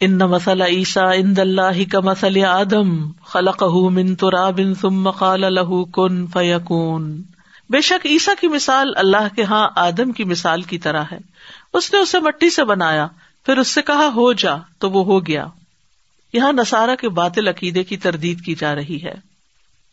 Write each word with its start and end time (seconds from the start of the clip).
ان 0.00 0.18
مسل 0.18 0.60
عیسا 0.60 1.10
ان 1.10 1.34
اللہ 1.38 1.90
کا 1.92 2.00
مسل 2.00 2.44
آدم 2.44 3.12
خلق 3.12 3.62
من 3.90 4.14
تراب 4.14 4.60
ثم 4.80 5.10
قال 5.10 5.40
له 5.40 5.82
کن 5.92 6.26
فیکون۔ 6.26 7.22
بے 7.70 7.80
شک 7.80 8.06
عیسا 8.06 8.32
کی 8.40 8.48
مثال 8.48 8.92
اللہ 8.96 9.34
کے 9.36 9.42
ہاں 9.42 9.68
آدم 9.76 10.12
کی 10.12 10.24
مثال 10.24 10.62
کی 10.62 10.78
طرح 10.78 11.02
ہے۔ 11.12 11.18
اس 11.72 11.92
نے 11.92 11.98
اسے 11.98 12.20
مٹی 12.20 12.50
سے 12.50 12.64
بنایا، 12.64 13.06
پھر 13.46 13.56
اس 13.56 13.68
سے 13.68 13.82
کہا، 13.82 14.08
ہو 14.14 14.32
جا، 14.32 14.54
تو 14.78 14.90
وہ 14.90 15.04
ہو 15.04 15.26
گیا۔ 15.26 15.46
یہاں 16.32 16.52
نسارا 16.52 16.94
کے 16.94 17.08
باطل 17.08 17.48
عقیدے 17.48 17.84
کی 17.84 17.96
تردید 17.96 18.40
کی 18.40 18.54
جا 18.54 18.74
رہی 18.74 19.02
ہے۔ 19.02 19.14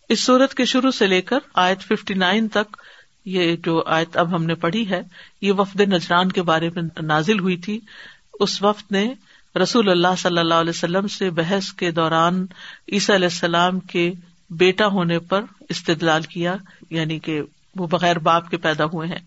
اس 0.09 0.19
صورت 0.19 0.53
کے 0.53 0.65
شروع 0.65 0.91
سے 0.91 1.07
لے 1.07 1.21
کر 1.21 1.39
آیت 1.53 1.81
ففٹی 1.81 2.13
نائن 2.13 2.47
تک، 2.47 2.77
یہ 3.25 3.55
جو 3.55 3.83
آیت 3.85 4.17
اب 4.17 4.35
ہم 4.35 4.45
نے 4.45 4.55
پڑھی 4.55 4.89
ہے، 4.89 5.01
یہ 5.41 5.51
وفد 5.51 5.81
نجران 5.81 6.31
کے 6.31 6.41
بارے 6.41 6.69
میں 6.69 6.83
نازل 7.01 7.39
ہوئی 7.39 7.57
تھی۔ 7.57 7.79
اس 8.39 8.61
وقت 8.61 8.91
نے 8.91 9.13
رسول 9.55 9.89
اللہ 9.89 10.07
صلی 10.17 10.37
اللہ 10.37 10.53
علیہ 10.53 10.69
وسلم 10.69 11.07
سے 11.07 11.29
بحث 11.29 11.73
کے 11.73 11.91
دوران 11.91 12.45
عیسی 12.91 13.15
علیہ 13.15 13.27
السلام 13.27 13.79
کے 13.79 14.11
بیٹا 14.49 14.87
ہونے 14.87 15.19
پر 15.19 15.41
استدلال 15.69 16.21
کیا 16.21 16.55
یعنی 16.89 17.19
کہ 17.19 17.41
وہ 17.75 17.87
بغیر 17.87 18.19
باپ 18.19 18.49
کے 18.49 18.57
پیدا 18.57 18.85
ہوئے 18.85 19.07
ہیں۔ 19.07 19.19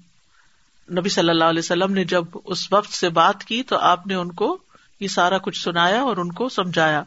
نبی 0.91 1.09
صلی 1.09 1.29
اللہ 1.29 1.45
علیہ 1.45 1.59
وسلم 1.59 1.93
نے 1.93 2.05
جب 2.05 2.25
اس 2.45 2.73
وقت 2.73 2.93
سے 2.93 3.09
بات 3.09 3.45
کی 3.45 3.63
تو 3.63 3.79
آپ 3.79 4.07
نے 4.07 4.15
ان 4.15 4.33
کو 4.33 4.59
یہ 5.01 5.09
سارا 5.09 5.39
کچھ 5.39 5.63
سنایا 5.63 6.03
اور 6.03 6.17
ان 6.17 6.33
کو 6.33 6.49
سمجھایا۔ 6.49 7.03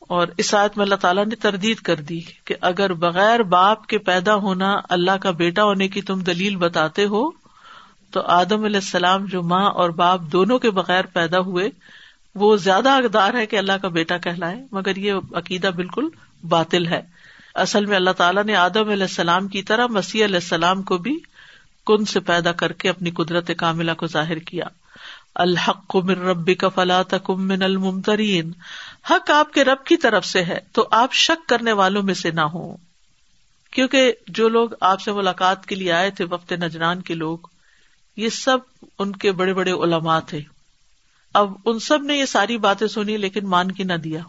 اور 0.00 0.28
اس 0.36 0.54
آیت 0.54 0.76
میں 0.76 0.84
اللہ 0.84 0.94
تعالیٰ 0.94 1.26
نے 1.26 1.34
تردید 1.34 1.76
کر 1.76 1.94
دی 1.94 2.20
کہ 2.20 2.54
اگر 2.60 2.92
بغیر 2.92 3.40
باپ 3.40 3.86
کے 3.86 3.98
پیدا 3.98 4.34
ہونا 4.34 4.80
اللہ 4.88 5.16
کا 5.16 5.30
بیٹا 5.30 5.64
ہونے 5.64 5.88
کی 5.88 6.02
تم 6.02 6.18
دلیل 6.18 6.56
بتاتے 6.56 7.04
ہو 7.04 7.30
تو 8.10 8.20
آدم 8.20 8.64
علیہ 8.64 8.76
السلام 8.76 9.24
جو 9.24 9.42
ماں 9.42 9.70
اور 9.70 9.90
باپ 9.90 10.20
دونوں 10.20 10.58
کے 10.58 10.70
بغیر 10.70 11.04
پیدا 11.06 11.38
ہوئے 11.38 11.68
وہ 12.34 12.56
زیادہ 12.56 12.88
اقدار 12.88 13.34
ہے 13.34 13.46
کہ 13.46 13.56
اللہ 13.56 13.72
کا 13.82 13.88
بیٹا 13.88 14.18
کہلائے، 14.18 14.66
مگر 14.72 14.96
یہ 14.96 15.12
عقیدہ 15.32 15.66
بالکل 15.66 16.08
باطل 16.48 16.86
ہے۔ 16.86 17.02
اصل 17.54 17.84
میں 17.84 17.96
اللہ 17.96 18.10
تعالیٰ 18.10 18.44
نے 18.44 18.56
آدم 18.56 18.88
علیہ 18.88 19.02
السلام 19.02 19.48
کی 19.48 19.62
طرح 19.62 19.86
مسیح 19.86 20.24
علیہ 20.24 20.34
السلام 20.34 20.82
کو 20.82 20.98
بھی 20.98 21.18
کن 21.86 22.04
سے 22.04 22.20
پیدا 22.20 22.52
کر 22.52 22.72
کے 22.72 22.88
اپنی 22.88 23.10
قدرت 23.10 23.50
کاملہ 23.56 23.92
کو 23.92 24.06
ظاہر 24.06 24.38
کیا۔ 24.38 24.64
الحق 25.34 25.96
من 25.96 26.14
رب 26.14 26.50
کا 26.58 26.68
فلا 26.68 27.02
تکم 27.02 27.48
من 27.48 27.62
الممترین۔ 27.62 28.52
حق 29.10 29.30
آپ 29.30 29.52
کے 29.52 29.64
رب 29.64 29.84
کی 29.84 29.96
طرف 29.96 30.24
سے 30.24 30.44
ہے، 30.44 30.58
تو 30.72 30.88
آپ 30.90 31.12
شک 31.12 31.48
کرنے 31.48 31.72
والوں 31.72 32.02
میں 32.02 32.14
سے 32.14 32.30
نہ 32.30 32.40
ہو 32.40 32.76
کیونکہ 33.70 34.12
جو 34.28 34.48
لوگ 34.48 34.68
آپ 34.80 35.00
سے 35.00 35.12
ملاقات 35.12 35.66
کے 35.66 35.74
لیے 35.74 35.92
آئے 35.92 36.10
تھے، 36.10 36.24
وقت 36.24 36.52
نجران 36.52 37.02
کے 37.02 37.14
لوگ، 37.14 37.38
یہ 38.16 38.28
سب 38.28 38.58
ان 38.98 39.12
کے 39.12 39.32
بڑے 39.32 39.54
بڑے 39.54 39.70
علماء 39.70 40.20
تھے۔ 40.20 40.40
اب 41.34 41.52
ان 41.64 41.78
سب 41.78 42.02
نے 42.02 42.16
یہ 42.16 42.24
ساری 42.24 42.56
باتیں 42.58 42.86
سنی 42.86 43.16
لیکن 43.16 43.48
مان 43.48 43.70
کی 43.72 43.84
نہ 43.84 43.92
دیا۔ 43.92 44.20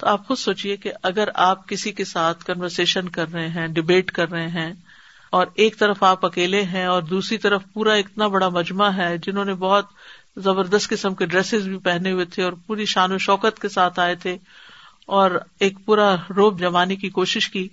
تو 0.00 0.06
آپ 0.06 0.26
خود 0.26 0.38
سوچیے 0.38 0.76
کہ 0.76 0.92
اگر 1.02 1.28
آپ 1.34 1.68
کسی 1.68 1.92
کے 1.92 2.04
ساتھ 2.04 2.44
کنورسن 2.44 3.08
کر 3.08 3.32
رہے 3.32 3.48
ہیں 3.48 3.66
ڈبیٹ 3.66 4.10
کر 4.10 4.30
رہے 4.30 4.46
ہیں، 4.48 4.72
اور 5.32 5.46
ایک 5.54 5.78
طرف 5.78 6.02
آپ 6.02 6.24
اکیلے 6.26 6.62
ہیں 6.62 6.84
اور 6.84 7.02
دوسری 7.02 7.38
طرف 7.38 7.62
پورا 7.72 7.94
اتنا 7.94 8.26
بڑا 8.26 8.48
مجمع 8.48 8.88
ہے، 8.88 9.16
جنہوں 9.18 9.44
نے 9.44 9.54
بہت 9.54 9.86
زبردست 10.36 10.88
قسم 10.88 11.14
کے 11.14 11.26
ڈریسز 11.26 11.66
بھی 11.68 11.78
پہنے 11.78 12.12
ہوئے 12.12 12.24
تھے 12.24 12.42
اور 12.42 12.52
پوری 12.66 12.84
شان 12.84 13.12
و 13.12 13.18
شوکت 13.18 13.60
کے 13.60 13.68
ساتھ 13.68 14.00
آئے 14.00 14.14
تھے 14.14 14.36
اور 15.08 15.30
ایک 15.60 15.78
پورا 15.84 16.14
روب 16.36 16.58
جمانے 16.60 16.96
کی 16.96 17.08
کوشش 17.10 17.48
کی۔ 17.50 17.68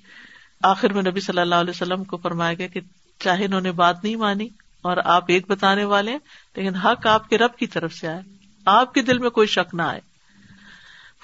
آخر 0.63 0.93
میں 0.93 1.03
نبی 1.03 1.19
صلی 1.19 1.41
اللہ 1.41 1.55
علیہ 1.55 1.69
وسلم 1.69 2.03
کو 2.03 2.17
فرمایا 2.17 2.53
گیا 2.53 2.67
کہ 2.67 2.81
چاہے 3.21 3.45
انہوں 3.45 3.61
نے 3.61 3.71
بات 3.73 4.03
نہیں 4.03 4.15
مانی۔ 4.15 4.47
اور 4.85 4.97
آپ 5.05 5.23
ایک 5.27 5.45
بتانے 5.49 5.83
والے 5.83 6.11
ہیں، 6.11 6.19
لیکن 6.55 6.75
حق 6.75 7.07
آپ 7.07 7.29
کے 7.29 7.37
رب 7.37 7.55
کی 7.55 7.67
طرف 7.67 7.93
سے 7.93 8.07
آئے۔ 8.07 8.21
آپ 8.65 8.93
کے 8.93 9.01
دل 9.01 9.17
میں 9.17 9.29
کوئی 9.29 9.47
شک 9.47 9.75
نہ 9.75 9.81
آئے۔ 9.81 9.99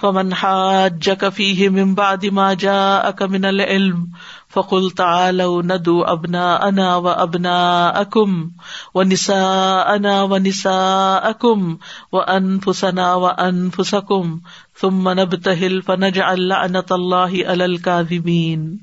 فمن 0.02 0.34
حاجك 0.34 1.24
فيه 1.36 1.70
من 1.70 1.94
بعد 1.94 2.24
ما 2.32 2.54
جاءك 2.54 3.22
من 3.22 3.46
العلم 3.46 4.06
فقل 4.54 4.90
تعالوا 4.90 5.62
ندعو 5.62 6.04
ابناءنا 6.04 6.96
وابناءكم 6.96 8.50
ونساءنا 8.96 10.22
ونساءكم 10.22 11.76
وانفسنا 12.12 13.14
وانفسكم 13.14 14.40
ثم 14.82 15.10
نبتهل 15.10 15.82
فنجعل 15.82 16.42
لعنة 16.42 16.90
الله 16.90 17.52
على 17.52 17.64
الكاذبين۔ 17.64 18.78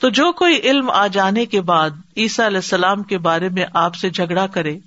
تو 0.00 0.08
جو 0.08 0.32
کوئی 0.32 0.60
علم 0.62 0.90
آ 0.90 1.06
جانے 1.06 1.46
کے 1.46 1.60
بعد 1.60 1.90
عیسیٰ 2.16 2.46
علیہ 2.46 2.58
السلام 2.58 3.02
کے 3.02 3.18
بارے 3.18 3.48
میں 3.48 3.64
آپ 3.74 3.94
سے 3.94 4.10
جھگڑا 4.10 4.46
کرے 4.46 4.78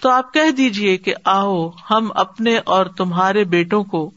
تو 0.00 0.08
آپ 0.08 0.34
کہہ 0.34 0.50
دیجیے 0.50 0.96
کہ 0.96 1.14
آؤ 1.24 1.70
ہم 1.90 2.08
اپنے 2.14 2.58
اور 2.58 2.86
تمہارے 2.86 3.44
بیٹوں 3.44 3.84
کو 3.84 4.10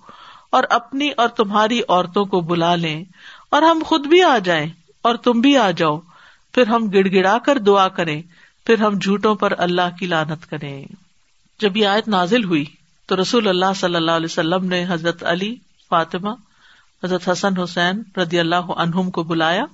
اور 0.49 0.63
اپنی 0.69 1.09
اور 1.17 1.27
تمہاری 1.27 1.81
عورتوں 1.89 2.25
کو 2.25 2.41
بلا 2.41 2.75
لیں 2.75 3.03
اور 3.49 3.61
ہم 3.61 3.83
خود 3.85 4.07
بھی 4.07 4.21
آ 4.21 4.37
جائیں 4.37 4.69
اور 5.01 5.15
تم 5.15 5.31
بھی 5.31 5.57
آ 5.57 5.71
جاؤ، 5.71 5.99
پھر 6.53 6.67
ہم 6.67 6.89
گڑ 6.89 7.07
گڑا 7.13 7.37
کر 7.37 7.57
دعا 7.57 7.87
کریں، 7.87 8.21
پھر 8.65 8.81
ہم 8.81 8.93
جھوٹوں 8.93 9.35
پر 9.35 9.53
اللہ 9.57 9.97
کی 9.99 10.05
لانت 10.05 10.49
کریں۔ 10.49 10.85
جب 11.59 11.77
یہ 11.77 11.87
آیت 11.87 12.07
نازل 12.07 12.43
ہوئی 12.43 12.65
تو 13.05 13.21
رسول 13.21 13.47
اللہ 13.47 13.73
صلی 13.75 13.95
اللہ 13.95 14.11
علیہ 14.11 14.25
وسلم 14.25 14.65
نے 14.65 14.85
حضرت 14.89 15.23
علی، 15.23 15.55
فاطمہ، 15.89 16.29
حضرت 17.03 17.29
حسن 17.29 17.57
حسین 17.57 18.01
ردی 18.17 18.39
اللہ 18.39 18.55
عنہم 18.55 19.09
کو 19.09 19.23
بلایا۔ 19.23 19.65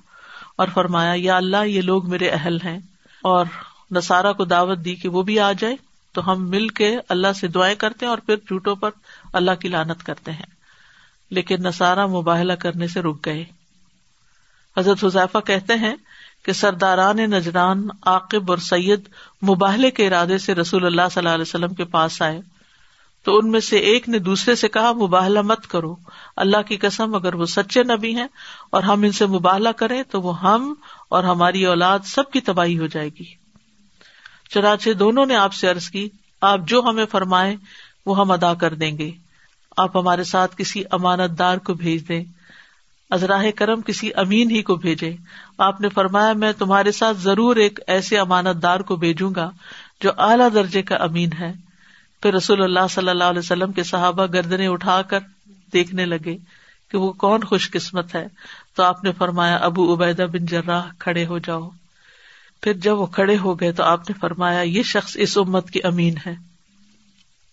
اور 0.58 0.68
فرمایا، 0.74 1.12
یا 1.16 1.36
اللہ، 1.36 1.64
یہ 1.66 1.80
لوگ 1.80 2.10
میرے 2.10 2.28
اہل 2.28 2.58
ہیں 2.64 2.78
اور 3.22 3.46
نسارا 3.90 4.32
کو 4.32 4.44
دعوت 4.44 4.78
دی 4.84 4.94
کہ 4.94 5.08
وہ 5.08 5.22
بھی 5.22 5.40
آ 5.40 5.52
جائے، 5.52 5.76
تو 6.12 6.32
ہم 6.32 6.50
مل 6.50 6.68
کے 6.68 6.96
اللہ 7.08 7.32
سے 7.32 7.48
دعائیں 7.48 7.74
کرتے 7.74 8.06
ہیں 8.06 8.10
اور 8.10 8.18
پھر 8.18 8.36
جھوٹوں 8.36 8.76
پر 8.76 8.90
اللہ 9.32 9.50
کی 9.50 9.68
لانت 9.68 10.06
کرتے 10.06 10.32
ہیں۔ 10.32 10.46
لیکن 11.30 11.56
نسارا 11.62 12.06
مباہلا 12.06 12.54
کرنے 12.54 12.86
سے 12.88 13.02
رک 13.02 13.26
گئے۔ 13.26 13.44
حضرت 14.78 15.04
حذیفہ 15.04 15.38
کہتے 15.38 15.74
ہیں 15.74 15.96
کہ 16.42 16.52
سرداران 16.52 17.16
نجران، 17.16 17.88
عاقب 18.02 18.50
اور 18.50 18.58
سید 18.58 19.08
مباہلے 19.48 19.90
کے 19.90 20.06
ارادے 20.06 20.38
سے 20.38 20.54
رسول 20.54 20.86
اللہ 20.86 21.02
صلی 21.10 21.20
اللہ 21.20 21.34
علیہ 21.34 21.42
وسلم 21.42 21.74
کے 21.74 21.84
پاس 21.84 22.22
آئے۔ 22.22 22.40
تو 23.24 23.38
ان 23.38 23.50
میں 23.50 23.60
سے 23.60 23.76
ایک 23.76 24.08
نے 24.08 24.18
دوسرے 24.18 24.54
سے 24.54 24.68
کہا 24.68 24.92
مباہلا 24.92 25.40
مت 25.40 25.66
کرو۔ 25.66 25.96
اللہ 26.36 26.62
کی 26.62 26.76
قسم، 26.76 27.14
اگر 27.14 27.34
وہ 27.34 27.46
سچے 27.46 27.82
نبی 27.82 28.16
ہیں 28.16 28.26
اور 28.70 28.82
ہم 28.82 29.02
ان 29.02 29.12
سے 29.12 29.26
مباہلا 29.26 29.72
کریں 29.72 30.02
تو 30.02 30.20
وہ 30.20 30.40
ہم 30.40 30.74
اور 31.08 31.24
ہماری 31.24 31.66
اولاد 31.66 31.98
سب 32.04 32.30
کی 32.30 32.40
تباہی 32.40 32.78
ہو 32.78 32.86
جائے 32.86 33.08
گی۔ 33.08 33.24
چنانچہ 34.54 34.90
دونوں 34.90 35.26
نے 35.26 35.36
آپ 35.36 35.52
سے 35.52 35.70
ارض 35.70 35.88
کی، 35.88 36.08
آپ 36.40 36.60
جو 36.66 36.82
ہمیں 36.82 37.06
فرمائے 37.06 37.56
وہ 38.06 38.18
ہم 38.18 38.30
ادا 38.30 38.54
کر 38.54 38.74
دیں 38.74 38.98
گے۔ 38.98 39.10
آپ 39.76 39.96
ہمارے 39.96 40.24
ساتھ 40.24 40.56
کسی 40.56 40.82
امانت 40.90 41.38
دار 41.38 41.56
کو 41.56 41.74
بھیج 41.74 42.08
دیں۔ 42.08 42.24
ازراہ 43.10 43.44
کرم 43.56 43.80
کسی 43.80 44.10
امین 44.14 44.50
ہی 44.50 44.62
کو 44.62 44.74
بھیجے 44.74 45.16
آپ 45.58 45.80
نے 45.80 45.88
فرمایا، 45.88 46.32
میں 46.32 46.52
تمہارے 46.52 46.92
ساتھ 46.92 47.16
ضرور 47.16 47.56
ایک 47.56 47.80
ایسے 47.86 48.18
امانت 48.18 48.62
دار 48.62 48.80
کو 48.80 48.96
بھیجوں 48.96 49.34
گا 49.36 49.50
جو 50.00 50.10
اعلیٰ 50.18 50.48
درجے 50.54 50.82
کا 50.82 50.96
امین 50.96 51.30
ہے۔ 51.40 51.52
پھر 52.22 52.34
رسول 52.34 52.62
اللہ 52.62 52.86
صلی 52.90 53.08
اللہ 53.08 53.24
علیہ 53.24 53.38
وسلم 53.38 53.72
کے 53.72 53.82
صحابہ 53.82 54.26
گردنے 54.26 54.66
اٹھا 54.66 55.02
کر 55.02 55.18
دیکھنے 55.72 56.06
لگے 56.06 56.36
کہ 56.90 56.98
وہ 56.98 57.12
کون 57.12 57.44
خوش 57.44 57.70
قسمت 57.70 58.14
ہے۔ 58.14 58.26
تو 58.76 58.82
آپ 58.82 59.04
نے 59.04 59.12
فرمایا، 59.12 59.56
ابو 59.56 59.94
عبیدہ 59.94 60.22
بن 60.22 60.46
جراہ 60.46 60.86
کھڑے 60.98 61.26
ہو 61.26 61.38
جاؤ۔ 61.38 61.70
پھر 62.62 62.72
جب 62.72 63.00
وہ 63.00 63.06
کھڑے 63.06 63.38
ہو 63.38 63.60
گئے 63.60 63.72
تو 63.72 63.82
آپ 63.82 64.10
نے 64.10 64.18
فرمایا، 64.20 64.60
یہ 64.60 64.82
شخص 64.82 65.16
اس 65.20 65.38
امت 65.38 65.70
کی 65.70 65.80
امین 65.84 66.14
ہے۔ 66.26 66.34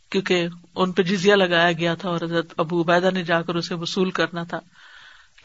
کیونکہ 0.10 0.48
ان 0.76 0.92
پہ 0.92 1.04
جزیا 1.04 1.36
لگایا 1.36 1.72
گیا 1.72 1.94
تھا 1.96 2.10
اور 2.10 2.22
حضرت 2.22 2.54
ابو 2.58 2.82
عبیدہ 2.82 3.12
نے 3.12 3.24
جا 3.24 3.42
کر 3.42 3.56
اسے 3.56 3.76
وصول 3.76 4.12
کرنا 4.12 4.44
تھا۔ 4.44 4.60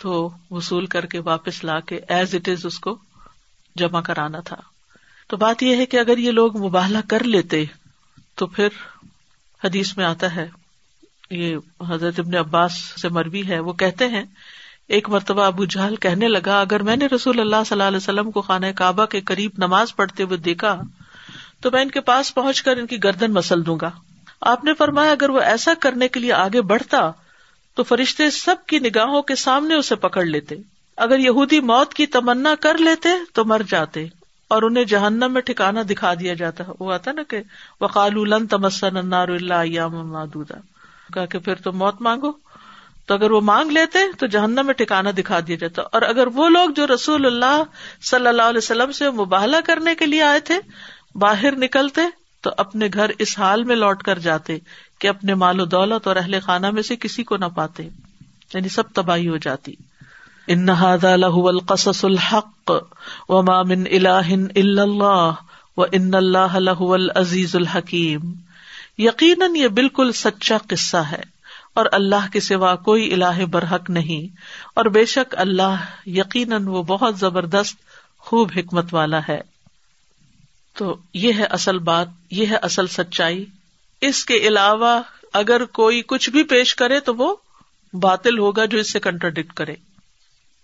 تو 0.01 0.31
وصول 0.51 0.87
کر 0.87 1.07
کے 1.07 1.19
واپس 1.19 1.65
لا 1.65 1.81
کے 1.81 2.01
ایز 2.09 2.35
اٹ 2.35 2.49
از 2.49 2.67
اس 2.67 2.79
کو 2.79 2.99
جمع 3.77 4.01
کرانا 4.01 4.41
تھا۔ 4.41 4.57
تو 5.29 5.37
بات 5.37 5.63
یہ 5.63 5.77
ہے 5.77 5.87
کہ 5.87 5.97
اگر 5.97 6.19
یہ 6.19 6.31
لوگ 6.31 6.65
مباہلا 6.65 7.01
کر 7.09 7.25
لیتے 7.25 7.65
تو 8.35 8.47
پھر 8.47 8.69
حدیث 9.65 9.97
میں 9.97 10.05
آتا 10.05 10.37
ہے، 10.37 10.49
یہ 11.31 11.57
حضرت 11.89 12.19
ابن 12.19 12.37
عباس 12.37 12.73
سے 13.03 13.09
مربی 13.09 13.49
ہے، 13.49 13.59
وہ 13.59 13.73
کہتے 13.73 14.09
ہیں، 14.09 14.25
ایک 14.89 15.09
مرتبہ 15.09 15.43
ابو 15.43 15.65
جہل 15.65 15.97
کہنے 15.97 16.29
لگا، 16.29 16.61
اگر 16.61 16.83
میں 16.83 16.97
نے 16.97 17.07
رسول 17.07 17.41
اللہ 17.41 17.57
صلی 17.67 17.75
اللہ 17.75 17.89
علیہ 17.89 17.97
وسلم 17.97 18.31
کو 18.31 18.43
خانہ 18.43 18.67
کعبہ 18.77 19.07
کے 19.07 19.21
قریب 19.21 19.51
نماز 19.59 19.97
پڑھتے 19.97 20.23
ہوئے 20.23 20.39
دیکھا، 20.39 20.81
تو 21.61 21.71
میں 21.71 21.83
ان 21.83 21.91
کے 21.91 22.01
پاس 22.01 22.35
پہنچ 22.35 22.63
کر 22.63 22.77
ان 22.77 22.87
کی 22.87 23.05
گردن 23.05 23.33
مسل 23.33 23.67
دوں 23.67 23.79
گا۔ 23.81 23.91
آپ 24.41 24.65
نے 24.65 24.75
فرمایا، 24.75 25.13
اگر 25.13 25.31
وہ 25.31 25.41
ایسا 25.41 25.73
کرنے 25.81 26.09
کے 26.09 26.21
لیے 26.21 26.33
آگے 26.33 26.63
بڑھتا، 26.63 27.11
تو 27.75 27.83
فرشتے 27.83 28.31
سب 28.31 28.57
کی 28.67 28.79
نگاہوں 28.79 29.23
کے 29.23 29.35
سامنے 29.35 29.75
اسے 29.75 29.97
پکڑ 29.97 30.25
لیتے۔ 30.25 30.55
اگر 30.97 31.19
یہودی 31.19 31.61
موت 31.61 31.95
کی 31.95 32.07
تمنا 32.07 32.55
کر 32.61 32.79
لیتے، 32.79 33.09
تو 33.33 33.45
مر 33.45 33.63
جاتے۔ 33.69 34.07
اور 34.51 34.63
انہیں 34.63 34.85
جہنم 34.85 35.33
میں 35.33 35.43
ٹھکانا 35.43 35.83
دکھا 35.91 36.15
دیا 36.15 36.35
جاتا 36.35 36.65
وہ 36.81 36.93
آتا 36.93 37.13
نا 37.13 37.23
کہ 37.29 37.43
وقال 37.81 38.31
لن 38.31 38.47
تمسن 38.47 38.97
النار 38.97 39.29
الا 39.29 39.61
ایام 39.61 40.09
معدودہ 40.09 40.55
کہا 41.13 41.27
کہ 41.27 41.39
پھر 41.39 41.55
تو 41.55 41.73
موت 41.73 42.03
مانگو۔ 42.03 42.33
تو 43.07 43.15
اگر 43.15 43.31
وہ 43.31 43.41
مانگ 43.41 43.71
لیتے 43.71 43.99
تو 44.19 44.27
جہنم 44.27 44.67
میں 44.67 44.75
ٹھکانا 44.75 45.11
دکھا 45.19 45.41
دیا 45.41 45.57
جاتا۔ 45.57 45.83
اور 45.93 46.03
اگر 46.03 46.27
وہ 46.27 46.49
لوگ 46.49 46.71
جو 46.71 46.87
رسول 46.87 47.27
اللہ 47.27 47.63
صلی 48.03 48.27
اللہ 48.27 48.43
علیہ 48.43 48.59
وسلم 48.59 48.93
سے 48.93 49.11
مباہلا 49.11 49.61
کرنے 49.61 49.95
کے 49.95 50.07
لیے 50.07 50.23
آئے 50.23 50.41
تھے، 50.41 50.55
باہر 51.15 51.57
نکلتے 51.57 52.01
تو 52.41 52.51
اپنے 52.57 52.89
گھر 52.95 53.11
اس 53.19 53.39
حال 53.39 53.65
میں 53.65 53.77
لوٹ 53.77 54.03
کر 54.03 54.19
جاتے 54.19 54.59
کہ 54.99 55.09
اپنے 55.09 55.35
مال 55.35 55.61
و 55.61 55.65
دولت 55.65 56.07
اور 56.07 56.17
اہل 56.17 56.41
خانہ 56.43 56.71
میں 56.71 56.83
سے 56.83 56.97
کسی 56.97 57.23
کو 57.25 57.37
نہ 57.37 57.45
پاتے۔ 57.45 57.83
یعنی 58.55 58.69
سب 58.69 58.93
تباہی 58.95 59.29
ہو 59.29 59.37
جاتی۔ 59.37 59.75
ان 60.47 60.69
القصص 60.69 62.05
الحق 62.05 62.71
و 63.29 63.43
مامن 63.43 63.85
اللہ 63.93 65.33
و 65.77 65.83
ان 65.93 66.15
اللہ 66.15 66.81
العزیز 66.81 67.57
الحکیم 67.57 68.33
یقیناً 68.99 69.57
یہ 69.57 69.69
بالکل 69.69 70.13
سچا 70.13 70.59
قصہ 70.59 70.97
ہے 70.97 71.23
اور 71.75 71.87
اللہ 71.93 72.33
کے 72.33 72.41
سوا 72.41 72.77
کوئی 72.77 73.13
الہ 73.13 73.45
برحق 73.45 73.91
نہیں 73.91 74.37
اور 74.75 74.85
بے 74.85 75.07
شک 75.07 75.35
اللہ 75.39 75.75
یقیناً 76.07 76.67
وہ 76.67 76.83
بہت 76.83 77.19
زبردست 77.19 77.77
خوب 78.19 78.51
حکمت 78.57 78.95
والا 78.95 79.21
ہے۔ 79.29 79.41
تو 80.75 80.97
یہ 81.15 81.33
ہے 81.33 81.45
اصل 81.45 81.79
بات، 81.79 82.09
یہ 82.31 82.47
ہے 82.47 82.57
اصل 82.57 82.87
سچائی۔ 82.87 83.45
اس 84.01 84.25
کے 84.25 84.35
علاوہ 84.35 85.03
اگر 85.33 85.65
کوئی 85.65 86.03
کچھ 86.07 86.31
بھی 86.31 86.43
پیش 86.43 86.75
کرے 86.75 87.01
تو 87.01 87.15
وہ 87.15 87.37
باطل 87.93 88.39
ہوگا 88.39 88.65
جو 88.65 88.79
اس 88.79 88.93
سے 88.93 89.01
کنٹرڈکٹ 89.01 89.53
کرے۔ 89.53 89.75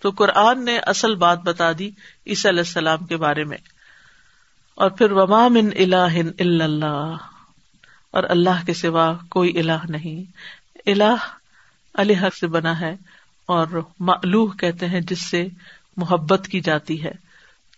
تو 0.07 0.11
قرآن 0.11 0.65
نے 0.65 0.79
اصل 0.79 1.15
بات 1.15 1.39
بتا 1.39 1.73
دی 1.79 1.91
عیسی 2.27 2.49
علیہ 2.49 2.61
السلام 2.61 3.07
کے 3.07 3.17
بارے 3.17 3.45
میں۔ 3.45 3.57
اور 4.75 4.91
پھر 4.91 5.11
ومام 5.11 5.55
ان 5.55 5.71
اللہ 5.79 6.63
اللہ۔ 6.63 7.17
اور 8.11 8.23
اللہ 8.29 8.67
کے 8.67 8.75
سوا 8.75 9.13
کوئی 9.31 9.59
الہ 9.59 9.87
نہیں۔ 9.89 10.23
الہ 10.87 11.17
الح 11.95 12.27
سے 12.41 12.47
بنا 12.47 12.81
ہے 12.81 12.97
اور 13.47 13.67
معلوح 14.01 14.57
کہتے 14.57 14.89
ہیں 14.89 15.01
جس 15.01 15.23
سے 15.23 15.49
محبت 15.97 16.49
کی 16.49 16.61
جاتی 16.61 17.05
ہے۔ 17.05 17.13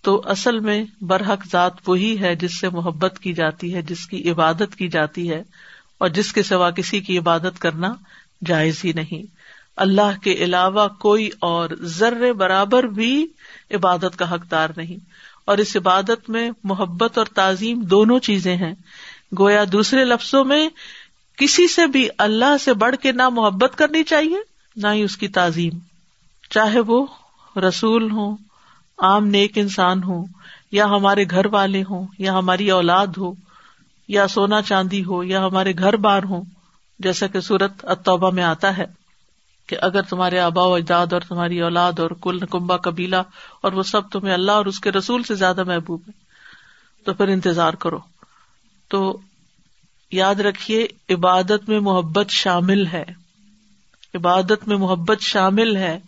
تو 0.02 0.22
اصل 0.24 0.60
میں 0.60 0.84
برحق 1.00 1.46
ذات 1.52 1.72
وہی 1.86 2.20
ہے 2.20 2.34
جس 2.34 2.60
سے 2.60 2.68
محبت 2.68 3.18
کی 3.18 3.32
جاتی 3.32 3.74
ہے، 3.74 3.82
جس 3.82 4.06
کی 4.06 4.30
عبادت 4.30 4.76
کی 4.76 4.88
جاتی 4.88 5.30
ہے۔ 5.30 5.42
اور 5.98 6.08
جس 6.08 6.32
کے 6.32 6.42
سوا 6.42 6.70
کسی 6.70 7.00
کی 7.00 7.18
عبادت 7.18 7.58
کرنا 7.58 7.94
جائز 8.46 8.84
ہی 8.84 8.92
نہیں۔ 8.92 9.37
اللہ 9.78 10.18
کے 10.22 10.32
علاوہ 10.32 10.88
کوئی 10.88 11.30
اور 11.40 11.68
ذر 11.80 12.32
برابر 12.32 12.82
بھی 12.82 13.26
عبادت 13.70 14.16
کا 14.16 14.34
حقدار 14.34 14.68
نہیں۔ 14.76 14.96
اور 15.44 15.58
اس 15.58 15.76
عبادت 15.76 16.30
میں 16.30 16.50
محبت 16.64 17.18
اور 17.18 17.26
تعظیم 17.26 17.80
دونوں 17.80 18.18
چیزیں 18.18 18.56
ہیں۔ 18.56 18.74
گویا 19.38 19.64
دوسرے 19.72 20.04
لفظوں 20.04 20.44
میں 20.44 20.68
کسی 21.36 21.68
سے 21.68 21.86
بھی 21.86 22.08
اللہ 22.18 22.56
سے 22.64 22.74
بڑھ 22.74 22.96
کے 22.96 23.12
نہ 23.12 23.28
محبت 23.28 23.78
کرنی 23.78 24.04
چاہیے، 24.04 24.36
نہ 24.76 24.86
ہی 24.92 25.02
اس 25.02 25.16
کی 25.16 25.28
تعظیم۔ 25.28 25.78
چاہے 26.50 26.80
وہ 26.80 27.06
رسول 27.56 28.10
ہوں، 28.10 28.36
عام 28.98 29.26
نیک 29.26 29.58
انسان 29.58 30.02
ہو 30.02 30.24
یا 30.72 30.84
ہمارے 30.84 31.24
گھر 31.30 31.46
والے 31.46 31.82
ہوں، 31.90 32.06
یا 32.18 32.38
ہماری 32.38 32.70
اولاد 32.70 33.06
ہو، 33.18 33.32
یا 34.08 34.28
سونا 34.28 34.62
چاندی 34.62 35.04
ہو، 35.04 35.24
یا 35.24 35.46
ہمارے 35.46 35.72
گھر 35.78 35.96
بار 35.96 36.22
ہو 36.22 36.42
جیسا 36.98 37.26
کہ 37.26 37.40
سورت 37.40 37.84
اتوبہ 37.84 38.30
میں 38.30 38.42
آتا 38.42 38.78
ہے۔ 38.78 38.86
کہ 39.68 39.76
اگر 39.80 40.02
تمہارے 40.02 40.40
آبا 40.40 40.64
و 40.64 40.74
اجداد 40.74 41.12
اور 41.12 41.20
تمہاری 41.20 41.60
اولاد 41.60 41.98
اور 41.98 42.10
کل 42.22 42.38
کمبا 42.38 42.76
قبیلہ 42.76 43.16
اور 43.62 43.72
وہ 43.72 43.82
سب 43.82 44.10
تمہیں 44.10 44.34
اللہ 44.34 44.52
اور 44.52 44.66
اس 44.66 44.80
کے 44.80 44.92
رسول 44.92 45.22
سے 45.22 45.34
زیادہ 45.34 45.64
محبوب 45.64 46.00
ہے 46.08 46.12
تو 47.04 47.14
پھر 47.14 47.28
انتظار 47.28 47.72
کرو۔ 47.72 47.98
تو 48.88 49.18
یاد 50.12 50.34
رکھیے، 50.34 50.86
عبادت 51.10 51.68
میں 51.68 51.80
محبت 51.80 52.30
شامل 52.30 52.86
ہے۔ 52.86 53.04
عبادت 54.14 54.68
میں 54.68 54.76
محبت 54.76 55.20
شامل 55.20 55.76
ہے۔ 55.76 55.98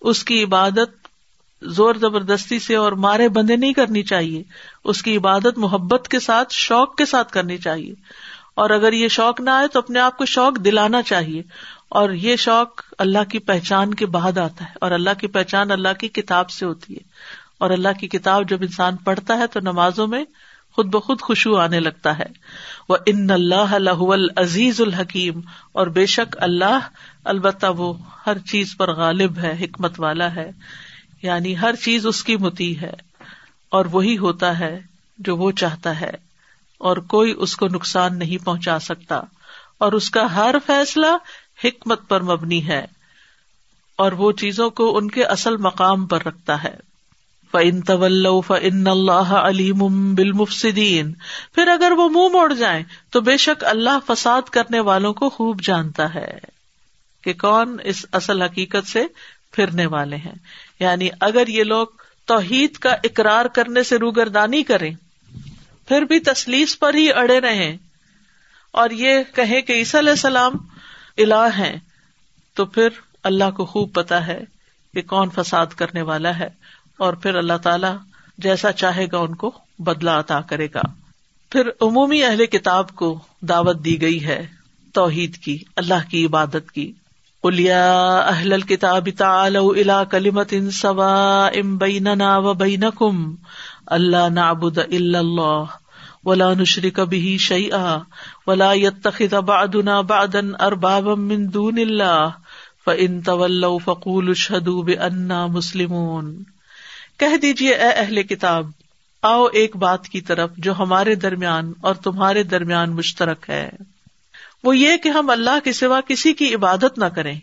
اس 0.00 0.24
کی 0.24 0.42
عبادت 0.42 1.08
زور 1.62 1.94
زبردستی 1.94 2.58
سے 2.58 2.76
اور 2.76 2.92
مارے 2.92 3.28
بندے 3.28 3.56
نہیں 3.56 3.72
کرنی 3.72 4.02
چاہیے۔ 4.02 4.42
اس 4.84 5.02
کی 5.02 5.16
عبادت 5.16 5.58
محبت 5.58 6.08
کے 6.08 6.20
ساتھ، 6.20 6.54
شوق 6.54 6.96
کے 6.96 7.06
ساتھ 7.06 7.32
کرنی 7.32 7.58
چاہیے۔ 7.58 7.94
اور 8.54 8.70
اگر 8.70 8.92
یہ 8.92 9.08
شوق 9.08 9.40
نہ 9.40 9.50
آئے 9.50 9.68
تو 9.68 9.78
اپنے 9.78 10.00
آپ 10.00 10.16
کو 10.16 10.24
شوق 10.24 10.64
دلانا 10.64 11.02
چاہیے۔ 11.02 11.42
اور 11.90 12.10
یہ 12.10 12.36
شوق 12.36 12.82
اللہ 12.98 13.24
کی 13.30 13.38
پہچان 13.38 13.94
کے 13.94 14.06
بعد 14.06 14.38
آتا 14.38 14.64
ہے 14.64 14.70
اور 14.80 14.90
اللہ 14.90 15.10
کی 15.20 15.26
پہچان 15.26 15.70
اللہ 15.70 15.92
کی 16.00 16.08
کتاب 16.08 16.50
سے 16.50 16.66
ہوتی 16.66 16.94
ہے 16.94 17.00
اور 17.58 17.70
اللہ 17.70 17.88
کی 18.00 18.08
کتاب 18.08 18.48
جب 18.48 18.58
انسان 18.60 18.96
پڑھتا 18.96 19.38
ہے 19.38 19.46
تو 19.46 19.60
نمازوں 19.60 20.06
میں 20.06 20.24
خود 20.72 20.86
بخود 20.86 21.20
خوشبو 21.20 21.56
آنے 21.56 21.80
لگتا 21.80 22.18
ہے۔ 22.18 22.26
وہ 22.88 22.96
ان 23.06 23.30
اللہ 23.30 23.74
العزیز 24.00 24.80
الحکیم 24.80 25.40
اور 25.72 25.86
بے 25.86 26.06
شک 26.06 26.36
اللہ 26.40 26.78
البتہ 27.24 27.66
وہ 27.66 27.94
ہر 28.26 28.38
چیز 28.38 28.76
پر 28.76 28.92
غالب 28.92 29.38
ہے، 29.38 29.56
حکمت 29.60 30.00
والا 30.00 30.34
ہے۔ 30.34 30.50
یعنی 31.22 31.58
ہر 31.58 31.74
چیز 31.76 32.06
اس 32.06 32.24
کی 32.24 32.36
متی 32.36 32.80
ہے 32.80 32.92
اور 33.68 33.84
وہی 33.84 34.18
ہوتا 34.18 34.58
ہے 34.58 34.80
جو 35.18 35.36
وہ 35.36 35.52
چاہتا 35.52 36.00
ہے 36.00 36.12
اور 36.78 36.96
کوئی 36.96 37.34
اس 37.38 37.56
کو 37.56 37.68
نقصان 37.68 38.18
نہیں 38.18 38.44
پہنچا 38.44 38.78
سکتا۔ 38.78 39.20
اور 39.78 39.92
اس 39.92 40.10
کا 40.10 40.34
ہر 40.34 40.54
فیصلہ 40.66 41.16
حکمت 41.64 42.08
پر 42.08 42.20
مبنی 42.20 42.68
ہے 42.68 42.84
اور 43.96 44.12
وہ 44.12 44.32
چیزوں 44.32 44.70
کو 44.70 44.96
ان 44.98 45.10
کے 45.10 45.24
اصل 45.24 45.56
مقام 45.56 46.06
پر 46.06 46.22
رکھتا 46.22 46.64
ہے۔ 46.64 46.90
فن 47.52 47.80
طول 47.80 48.26
فن 48.46 48.86
اللہ 48.86 49.32
علیم 49.32 50.14
بالمفسدین 50.14 51.12
پھر 51.54 51.68
اگر 51.68 51.92
وہ 51.96 52.08
منہ 52.08 52.28
موڑ 52.28 52.54
جائیں 52.54 52.84
تو 53.10 53.20
بے 53.20 53.36
شک 53.36 53.64
اللہ 53.64 53.98
فساد 54.06 54.42
کرنے 54.42 54.80
والوں 54.80 55.12
کو 55.12 55.28
خوب 55.28 55.62
جانتا 55.62 56.14
ہے 56.14 56.38
کہ 57.24 57.32
کون 57.32 57.76
اس 57.84 58.06
اصل 58.12 58.42
حقیقت 58.42 58.88
سے 58.88 59.06
پھرنے 59.52 59.86
والے 59.86 60.16
ہیں۔ 60.16 60.34
یعنی 60.80 61.08
اگر 61.20 61.46
یہ 61.46 61.64
لوگ 61.64 61.86
توحید 62.26 62.76
کا 62.76 62.90
اقرار 62.90 63.46
کرنے 63.46 63.82
سے 63.82 63.96
روگردانی 63.96 64.62
کریں، 64.62 64.94
پھر 65.88 66.02
بھی 66.02 66.20
تسلیس 66.20 66.78
پر 66.78 66.94
ہی 66.94 67.12
اڑے 67.12 67.40
رہے 67.40 67.76
اور 68.70 68.90
یہ 68.90 69.18
کہیں 69.34 69.60
کہ 69.60 69.72
عیسی 69.72 69.98
علیہ 69.98 70.10
السلام 70.10 70.52
الہ 71.22 71.48
ہیں، 71.58 71.76
تو 72.54 72.64
پھر 72.64 72.88
اللہ 73.22 73.50
کو 73.56 73.64
خوب 73.64 73.92
پتا 73.92 74.26
ہے 74.26 74.44
کہ 74.94 75.02
کون 75.02 75.28
فساد 75.34 75.66
کرنے 75.66 76.02
والا 76.02 76.38
ہے 76.38 76.48
اور 76.98 77.12
پھر 77.12 77.34
اللہ 77.34 77.56
تعالی 77.62 77.86
جیسا 78.38 78.72
چاہے 78.72 79.06
گا 79.12 79.18
ان 79.18 79.34
کو 79.34 79.52
بدلا 79.78 80.20
عطا 80.20 80.40
کرے 80.40 80.68
گا۔ 80.74 80.82
پھر 81.50 81.68
عمومی 81.80 82.24
اہل 82.24 82.46
کتاب 82.46 82.94
کو 82.94 83.18
دعوت 83.40 83.84
دی 83.84 84.00
گئی 84.00 84.24
ہے 84.24 84.46
توحید 84.94 85.36
کی، 85.36 85.58
اللہ 85.76 86.10
کی 86.10 86.26
عبادت 86.26 86.72
کی۔ 86.74 86.92
الیا 87.42 88.18
اہل 88.18 88.52
الکتاب 88.52 89.08
تعالوا 89.18 89.74
الى 89.76 90.10
كلمة 90.10 90.70
سواء 90.70 91.60
بيننا 91.64 92.38
وبينكم 92.38 93.34
اللہ 93.86 94.28
نعبد 94.28 94.78
الا 94.78 95.18
اللہ۔ 95.18 95.64
ولا 96.24 96.54
نشرك 96.54 97.00
به 97.00 97.36
شيئا 97.40 97.98
ولا 98.46 98.72
يتخذ 98.72 99.34
بعضنا 99.34 100.00
بعضا 100.00 100.40
اربابا 100.60 101.14
من 101.14 101.46
دون 101.54 101.78
الله 101.78 102.28
فان 102.84 103.20
تولوا 103.20 103.78
فقولوا 103.84 104.34
اشهدوا 104.38 104.82
باننا 104.84 105.46
مسلمون۔ 105.46 106.42
کہہ 107.18 107.36
دیجیے 107.36 107.74
اے 107.74 107.88
اہل 107.88 108.22
کتاب، 108.22 108.70
آؤ 109.22 109.44
ایک 109.52 109.76
بات 109.76 110.08
کی 110.08 110.20
طرف 110.20 110.50
جو 110.56 110.78
ہمارے 110.78 111.14
درمیان 111.14 111.72
اور 111.80 111.94
تمہارے 111.94 112.42
درمیان 112.42 112.90
مشترک 112.90 113.50
ہے۔ 113.50 113.70
وہ 114.64 114.76
یہ 114.76 114.96
کہ 114.96 115.08
ہم 115.08 115.30
اللہ 115.30 115.58
کے 115.64 115.72
سوا 115.72 116.00
کسی 116.00 116.32
کی 116.32 116.54
عبادت 116.54 116.98
نہ 116.98 117.04
کریں 117.04 117.38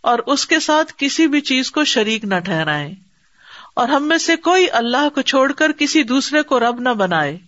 اور 0.00 0.18
اس 0.26 0.46
کے 0.46 0.60
ساتھ 0.60 0.92
کسی 0.96 1.26
بھی 1.26 1.40
چیز 1.40 1.70
کو 1.70 1.84
شریک 1.84 2.24
نہ 2.24 2.38
ٹھہرائے 2.44 2.94
اور 3.74 3.88
ہم 3.88 4.08
میں 4.08 4.18
سے 4.18 4.36
کوئی 4.36 4.66
اللہ 4.72 5.08
کو 5.14 5.20
چھوڑ 5.22 5.52
کر 5.52 5.72
کسی 5.78 6.02
دوسرے 6.02 6.42
کو 6.42 6.60
رب 6.60 6.80
نہ 6.80 6.88
بنائے۔ 6.88 7.38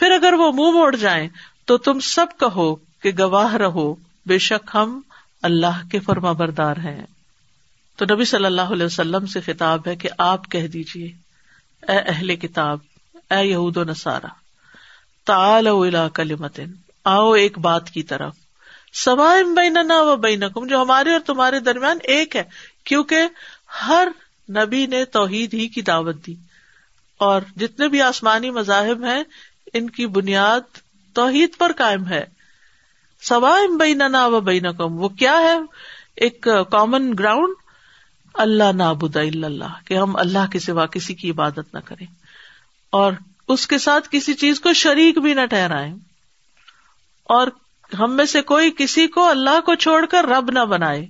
پھر 0.00 0.10
اگر 0.10 0.32
وہ 0.32 0.52
منہ 0.52 0.78
موڑ 0.78 0.96
جائیں 0.96 1.28
تو 1.64 1.78
تم 1.78 2.00
سب 2.00 2.26
کہو 2.40 2.74
کہ 2.74 3.10
گواہ 3.18 3.54
رہو۔ 3.54 3.94
بے 4.26 4.38
شک 4.38 4.70
ہم 4.74 5.00
اللہ 5.42 5.82
کے 5.92 6.00
فرما 6.00 6.32
بردار 6.32 6.76
ہیں۔ 6.76 7.06
تو 7.96 8.14
نبی 8.14 8.24
صلی 8.24 8.44
اللہ 8.44 8.60
علیہ 8.60 8.86
وسلم 8.86 9.26
سے 9.26 9.40
خطاب 9.40 9.88
ہے 9.88 9.96
کہ 9.96 10.08
آپ 10.18 10.50
کہہ 10.50 10.66
دیجیے 10.66 11.06
اے 11.92 11.98
اہل 11.98 12.36
کتاب، 12.36 12.78
اے 13.30 13.46
یہود 13.46 13.76
و 13.76 13.84
نسارا 13.84 14.26
تال 15.26 15.68
کلمتن، 16.14 16.66
آؤ 17.04 17.32
ایک 17.32 17.58
بات 17.58 17.90
کی 17.90 18.02
طرف۔ 18.02 18.34
سوائم 18.92 19.54
بیننا 19.54 20.02
و 20.02 20.16
بینکم، 20.16 20.66
جو 20.66 20.82
ہمارے 20.82 21.12
اور 21.12 21.20
تمہارے 21.20 21.60
درمیان 21.60 21.98
ایک 22.04 22.36
ہے، 22.36 22.44
کیونکہ 22.84 23.20
ہر 23.86 24.08
نبی 24.48 24.86
نے 24.86 25.04
توحید 25.04 25.54
ہی 25.54 25.68
کی 25.68 25.82
دعوت 25.82 26.26
دی۔ 26.26 26.34
اور 27.18 27.42
جتنے 27.56 27.88
بھی 27.88 28.02
آسمانی 28.02 28.50
مذاہب 28.50 29.04
ہیں 29.04 29.22
ان 29.74 29.90
کی 29.90 30.06
بنیاد 30.06 30.60
توحید 31.14 31.48
پر 31.58 31.72
قائم 31.72 32.06
ہے۔ 32.06 32.24
سوائم 33.22 33.76
بیننا 33.76 34.26
و 34.26 34.40
بینکم، 34.40 35.00
وہ 35.00 35.08
کیا 35.08 35.38
ہے؟ 35.38 35.58
ایک 36.16 36.48
کامن 36.70 37.12
گراؤنڈ 37.18 37.54
اللہ 38.34 38.72
نابود 38.74 39.16
اللہ، 39.16 39.86
کہ 39.86 39.94
ہم 39.94 40.16
اللہ 40.16 40.50
کے 40.52 40.58
سوا 40.58 40.86
کسی 40.86 41.14
کی 41.14 41.30
عبادت 41.30 41.74
نہ 41.74 41.78
کریں۔ 41.84 42.06
اور 42.90 43.12
اس 43.48 43.66
کے 43.66 43.78
ساتھ 43.78 44.08
کسی 44.10 44.34
چیز 44.34 44.60
کو 44.60 44.72
شریک 44.72 45.18
بھی 45.18 45.34
نہ 45.34 45.46
ٹھہرائیں۔ 45.46 45.94
اور 47.24 47.48
ہم 47.98 48.16
میں 48.16 48.24
سے 48.24 48.42
کوئی 48.42 48.70
کسی 48.78 49.06
کو 49.06 49.28
اللہ 49.28 49.60
کو 49.60 49.74
چھوڑ 49.74 50.06
کر 50.06 50.24
رب 50.24 50.50
نہ 50.50 50.64
بنائے۔ 50.64 51.06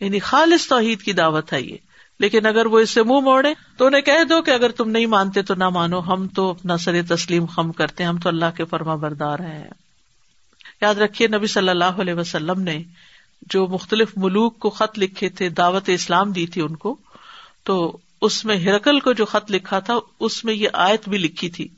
یعنی 0.00 0.18
خالص 0.18 0.68
توحید 0.68 1.02
کی 1.02 1.12
دعوت 1.12 1.52
ہے 1.52 1.62
یہ۔ 1.62 1.76
لیکن 2.20 2.46
اگر 2.46 2.66
وہ 2.66 2.78
اس 2.78 2.90
سے 2.90 3.02
منہ 3.02 3.20
موڑے 3.20 3.54
تو 3.76 3.86
انہیں 3.86 4.00
کہہ 4.00 4.24
دو 4.28 4.42
کہ 4.42 4.50
اگر 4.50 4.70
تم 4.70 4.90
نہیں 4.90 5.06
مانتے 5.06 5.42
تو 5.42 5.54
نہ 5.54 5.68
مانو، 5.68 6.00
ہم 6.00 6.28
تو 6.28 6.50
اپنا 6.50 6.76
سر 6.76 7.02
تسلیم 7.08 7.46
خم 7.46 7.72
کرتے 7.72 8.04
ہم 8.04 8.18
تو 8.18 8.28
اللہ 8.28 8.56
کے 8.56 8.64
فرما 8.64 8.94
بردار 8.94 9.38
ہیں۔ 9.38 9.70
یاد 10.80 10.94
رکھیے، 10.94 11.28
نبی 11.28 11.46
صلی 11.46 11.68
اللہ 11.68 11.84
علیہ 11.84 12.14
وسلم 12.14 12.60
نے 12.60 12.82
جو 13.42 13.66
مختلف 13.66 14.08
ملوک 14.16 14.58
کو 14.58 14.70
خط 14.70 14.98
لکھے 14.98 15.28
تھے، 15.28 15.48
دعوت 15.48 15.82
اسلام 15.86 16.32
دی 16.32 16.46
تھی 16.46 16.60
ان 16.60 16.76
کو، 16.76 16.96
تو 17.64 17.98
اس 18.20 18.44
میں 18.44 18.56
ہرکل 18.56 19.00
کو 19.00 19.12
جو 19.12 19.24
خط 19.24 19.50
لکھا 19.50 19.78
تھا، 19.78 19.94
اس 20.20 20.44
میں 20.44 20.54
یہ 20.54 20.68
آیت 20.72 21.08
بھی 21.08 21.18
لکھی 21.18 21.50
تھی۔ 21.50 21.68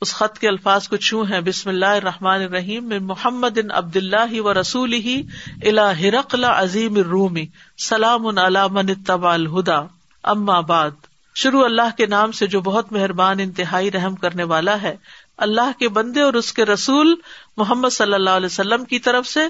اس 0.00 0.14
خط 0.14 0.38
کے 0.38 0.48
الفاظ 0.48 0.88
کو 0.88 0.96
چھو 0.96 1.22
ہیں، 1.22 1.40
بسم 1.40 1.68
اللہ 1.68 1.86
الرحمن 1.86 2.42
الرحیم 2.42 2.84
میں 2.84 2.98
محمد 2.98 3.58
ان 3.58 3.70
عبد 3.70 3.96
اللہ 3.96 4.40
و 4.40 4.52
رسول 4.54 4.92
ہی 4.92 5.22
الا 5.62 5.98
ہرقل 5.98 6.44
عظیم 6.44 6.96
رومی 6.96 7.46
سلام 7.78 8.38
علامن 8.38 9.04
طبا 9.06 9.32
الہدا 9.32 9.80
ام 10.24 10.50
آباد 10.50 10.90
شروع 11.34 11.64
اللہ 11.64 11.96
کے 11.96 12.06
نام 12.06 12.32
سے 12.32 12.46
جو 12.46 12.60
بہت 12.60 12.92
مہربان 12.92 13.40
انتہائی 13.40 13.90
رحم 13.90 14.14
کرنے 14.14 14.42
والا 14.42 14.82
ہے، 14.82 14.96
اللہ 15.36 15.78
کے 15.78 15.88
بندے 15.88 16.20
اور 16.20 16.34
اس 16.34 16.52
کے 16.52 16.64
رسول 16.64 17.14
محمد 17.56 17.88
صلی 17.88 18.14
اللہ 18.14 18.30
علیہ 18.30 18.46
وسلم 18.46 18.84
کی 18.84 18.98
طرف 18.98 19.26
سے 19.26 19.40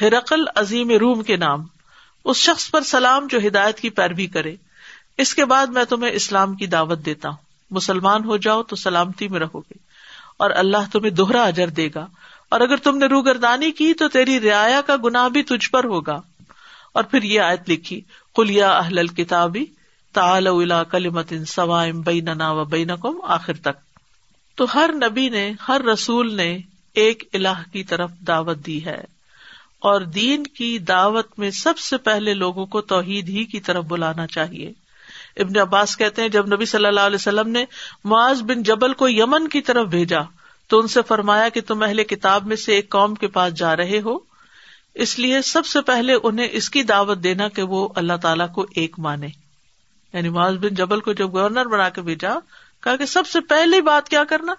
ہرقل 0.00 0.44
عظیم 0.54 0.90
روم 0.90 1.22
کے 1.22 1.36
نام. 1.36 1.66
اس 2.24 2.36
شخص 2.36 2.70
پر 2.70 2.82
سلام 2.82 3.26
جو 3.26 3.38
ہدایت 3.46 3.80
کی 3.80 3.90
پیروی 3.90 4.26
کرے. 4.26 4.56
اس 5.18 5.34
کے 5.34 5.44
بعد 5.44 5.66
میں 5.66 5.84
تمہیں 5.84 6.12
اسلام 6.12 6.54
کی 6.54 6.66
دعوت 6.66 7.06
دیتا 7.06 7.28
ہوں. 7.28 7.36
مسلمان 7.70 8.24
ہو 8.24 8.36
جاؤ 8.36 8.62
تو 8.62 8.76
سلامتی 8.76 9.28
میں 9.28 9.40
رہو 9.40 9.60
گے۔ 9.60 9.91
اور 10.42 10.50
اللہ 10.54 10.90
تمہیں 10.92 11.10
دوہرا 11.10 11.42
اجر 11.42 11.68
دے 11.68 11.88
گا۔ 11.94 12.06
اور 12.50 12.60
اگر 12.60 12.76
تم 12.76 12.98
نے 12.98 13.06
روگردانی 13.06 13.70
کی 13.70 13.94
تو 13.94 14.08
تیری 14.08 14.40
رعایا 14.40 14.80
کا 14.80 14.96
گنا 15.04 15.28
بھی 15.28 15.42
تجھ 15.42 15.70
پر 15.70 15.84
ہوگا۔ 15.84 16.20
اور 16.94 17.04
پھر 17.04 17.22
یہ 17.22 17.40
آیت 17.40 17.70
لکھی 17.70 18.00
کلیا 18.34 18.70
اہل 18.70 18.98
الکتابی 18.98 19.64
تال 20.12 20.48
کلیمت 20.90 21.32
سوائم 21.46 22.00
بین 22.00 22.40
و 22.40 22.64
بین 22.64 22.90
آخر 23.22 23.52
تک۔ 23.52 23.78
تو 24.54 24.66
ہر 24.74 24.90
نبی 24.92 25.28
نے، 25.28 25.52
ہر 25.68 25.80
رسول 25.84 26.34
نے 26.34 26.58
ایک 26.94 27.24
الہ 27.32 27.62
کی 27.72 27.84
طرف 27.84 28.10
دعوت 28.26 28.66
دی 28.66 28.84
ہے۔ 28.84 29.04
اور 29.78 30.00
دین 30.00 30.42
کی 30.42 30.78
دعوت 30.78 31.38
میں 31.38 31.50
سب 31.50 31.78
سے 31.78 31.96
پہلے 31.96 32.34
لوگوں 32.34 32.66
کو 32.66 32.80
توحید 32.80 33.28
ہی 33.28 33.44
کی 33.44 33.60
طرف 33.60 33.84
بلانا 33.84 34.26
چاہیے۔ 34.26 34.72
ابن 35.36 35.58
عباس 35.58 35.96
کہتے 35.96 36.22
ہیں، 36.22 36.28
جب 36.28 36.54
نبی 36.54 36.64
صلی 36.64 36.86
اللہ 36.86 37.00
علیہ 37.00 37.16
وسلم 37.16 37.48
نے 37.48 37.64
معاذ 38.04 38.42
بن 38.42 38.62
جبل 38.62 38.92
کو 38.92 39.08
یمن 39.08 39.48
کی 39.48 39.60
طرف 39.60 39.88
بھیجا، 39.88 40.20
تو 40.66 40.80
ان 40.80 40.86
سے 40.86 41.00
فرمایا 41.08 41.48
کہ 41.48 41.60
تم 41.60 41.82
اہل 41.82 42.04
کتاب 42.04 42.46
میں 42.46 42.56
سے 42.56 42.74
ایک 42.74 42.90
قوم 42.90 43.14
کے 43.14 43.26
پاس 43.26 43.54
جا 43.54 43.76
رہے 43.76 44.00
ہو۔ 44.04 44.18
اس 44.94 45.18
لیے 45.18 45.42
سب 45.42 45.66
سے 45.66 45.80
پہلے 45.80 46.14
انہیں 46.22 46.48
اس 46.52 46.70
کی 46.70 46.82
دعوت 46.82 47.18
دینا 47.18 47.48
کہ 47.48 47.62
وہ 47.62 47.88
اللہ 47.96 48.12
تعالیٰ 48.22 48.52
کو 48.52 48.66
ایک 48.74 48.98
مانے۔ 48.98 49.28
یعنی 50.12 50.28
معاذ 50.28 50.56
بن 50.56 50.74
جبل 50.74 51.00
کو 51.00 51.12
جب 51.12 51.32
گورنر 51.32 51.66
بنا 51.66 51.88
کے 51.88 52.00
بھیجا، 52.00 52.34
کہا 52.82 52.96
کہ 52.96 53.06
سب 53.06 53.26
سے 53.26 53.40
پہلی 53.40 53.80
بات 53.80 54.08
کیا 54.08 54.24
کرنا؟ 54.24 54.54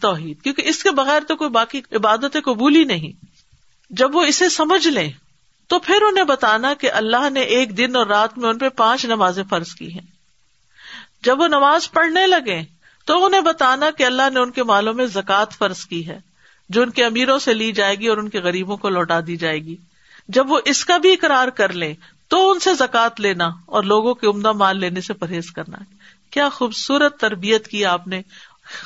توحید، 0.00 0.42
کیونکہ 0.42 0.62
اس 0.64 0.82
کے 0.82 0.90
بغیر 0.90 1.22
تو 1.28 1.36
کوئی 1.36 1.50
باقی 1.50 1.80
عبادتیں 1.92 2.40
قبول 2.40 2.76
ہی 2.76 2.84
نہیں۔ 2.84 3.26
جب 3.90 4.16
وہ 4.16 4.22
اسے 4.22 4.48
سمجھ 4.48 4.88
لیں 4.88 5.12
تو 5.72 5.78
پھر 5.78 6.02
انہیں 6.02 6.24
بتانا 6.24 6.74
کہ 6.74 6.92
اللہ 6.92 7.30
نے 7.30 7.40
ایک 7.40 7.76
دن 7.76 7.96
اور 7.96 8.06
رات 8.06 8.38
میں 8.38 8.48
ان 8.48 8.58
پہ 8.58 8.68
پانچ 8.68 9.04
نمازیں 9.04 9.42
فرض 9.50 9.74
کی 9.74 9.94
ہیں۔ 9.94 10.06
جب 11.22 11.40
وہ 11.40 11.48
نماز 11.48 11.90
پڑھنے 11.90 12.26
لگے، 12.26 12.62
تو 13.04 13.24
انہیں 13.24 13.40
بتانا 13.40 13.90
کہ 13.90 14.02
اللہ 14.02 14.30
نے 14.34 14.40
ان 14.40 14.50
کے 14.50 14.62
مالوں 14.62 14.94
میں 14.94 15.06
زکوٰۃ 15.06 15.56
فرض 15.58 15.84
کی 15.84 16.08
ہے، 16.08 16.18
جو 16.68 16.82
ان 16.82 16.90
کے 16.90 17.04
امیروں 17.04 17.38
سے 17.38 17.54
لی 17.54 17.72
جائے 17.72 17.94
گی 17.94 18.08
اور 18.08 18.16
ان 18.16 18.28
کے 18.28 18.40
غریبوں 18.40 18.76
کو 18.76 18.88
لوٹا 18.88 19.20
دی 19.26 19.36
جائے 19.36 19.58
گی۔ 19.58 19.76
جب 20.28 20.50
وہ 20.50 20.60
اس 20.64 20.84
کا 20.84 20.96
بھی 20.96 21.12
اقرار 21.12 21.48
کر 21.48 21.72
لیں، 21.72 21.94
تو 22.28 22.50
ان 22.50 22.58
سے 22.58 22.74
زکات 22.74 23.20
لینا 23.20 23.48
اور 23.66 23.82
لوگوں 23.82 24.14
کے 24.14 24.26
عمدہ 24.26 24.52
مال 24.52 24.80
لینے 24.80 25.00
سے 25.00 25.14
پرہیز 25.14 25.50
کرنا۔ 25.50 25.78
کیا 26.30 26.48
خوبصورت 26.48 27.20
تربیت 27.20 27.68
کی 27.68 27.84
آپ 27.84 28.08
نے، 28.08 28.22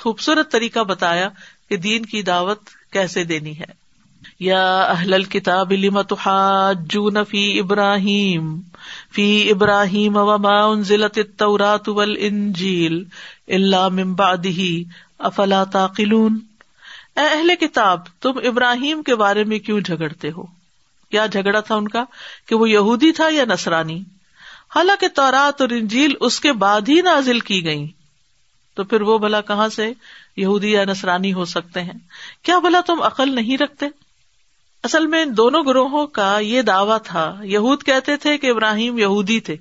خوبصورت 0.01 0.53
طریقہ 0.53 0.81
بتایا 0.81 1.29
کہ 1.69 1.77
دین 1.77 2.07
کی 2.07 2.23
دعوت 2.23 2.61
کیسے 2.93 3.25
دینی 3.25 3.59
ہے۔ 3.59 3.86
یا 4.41 4.65
اہل 4.83 5.25
کتاب 5.25 5.73
تحاجون 6.09 7.25
فی 7.25 7.43
ابراہیم؟ 7.61 8.55
فی 9.13 9.27
ابراہیم 9.51 10.17
وما 10.17 10.59
انزلت 10.65 11.19
التوراۃ 11.19 11.89
والانجیل 11.89 13.03
الا 13.49 13.87
من 13.89 14.13
بعده، 14.15 14.69
افلا 15.19 15.63
تعقلون؟ 15.71 16.39
اے 17.17 17.27
اہل 17.27 17.55
کتاب، 17.61 18.09
تم 18.21 18.39
ابراہیم 18.45 19.03
کے 19.03 19.15
بارے 19.17 19.45
میں 19.45 19.59
کیوں 19.59 19.81
جھگڑتے 19.81 20.31
ہو؟ 20.31 20.43
کیا 21.13 21.27
جھگڑا 21.27 21.61
تھا 21.61 21.75
ان 21.75 21.89
کا 21.89 22.05
کہ 22.47 22.55
وہ 22.55 22.71
یہودی 22.71 23.13
تھا 23.13 23.29
یا 23.31 23.45
نسرانی 23.49 24.03
حالانکہ 24.75 25.09
تورات 25.09 25.61
اور 25.61 25.71
انجیل 25.71 26.15
اس 26.21 26.41
کے 26.41 26.53
بعد 26.53 26.89
ہی 26.89 27.01
نازل 27.01 27.41
کی 27.41 27.65
گئی 27.65 27.87
تو 28.77 28.85
پھر 28.85 29.01
وہ 29.01 29.19
بلا 29.19 29.41
کہاں 29.41 29.69
سے 29.69 29.93
یہودی 30.37 30.73
یا 30.73 30.85
نسرانی 30.85 31.33
ہو 31.33 31.45
سکتے 31.45 31.83
ہیں؟ 31.83 31.99
کیا 32.43 32.59
بلا 32.59 32.81
تم 32.87 33.03
عقل 33.03 33.35
نہیں 33.35 33.59
رکھتے؟ 33.59 33.87
اصل 34.87 35.07
میں 35.07 35.23
ان 35.23 35.37
دونوں 35.37 35.65
گروہوں 35.65 36.07
کا 36.07 36.39
یہ 36.39 36.63
دعویٰ 36.63 36.99
تھا۔ 37.05 37.41
یہود 37.43 37.83
کہتے 37.83 38.17
تھے 38.17 38.39
کہ 38.39 38.51
ابراہیم 38.51 38.99
یہودی 38.99 39.41
تھے۔ 39.41 39.57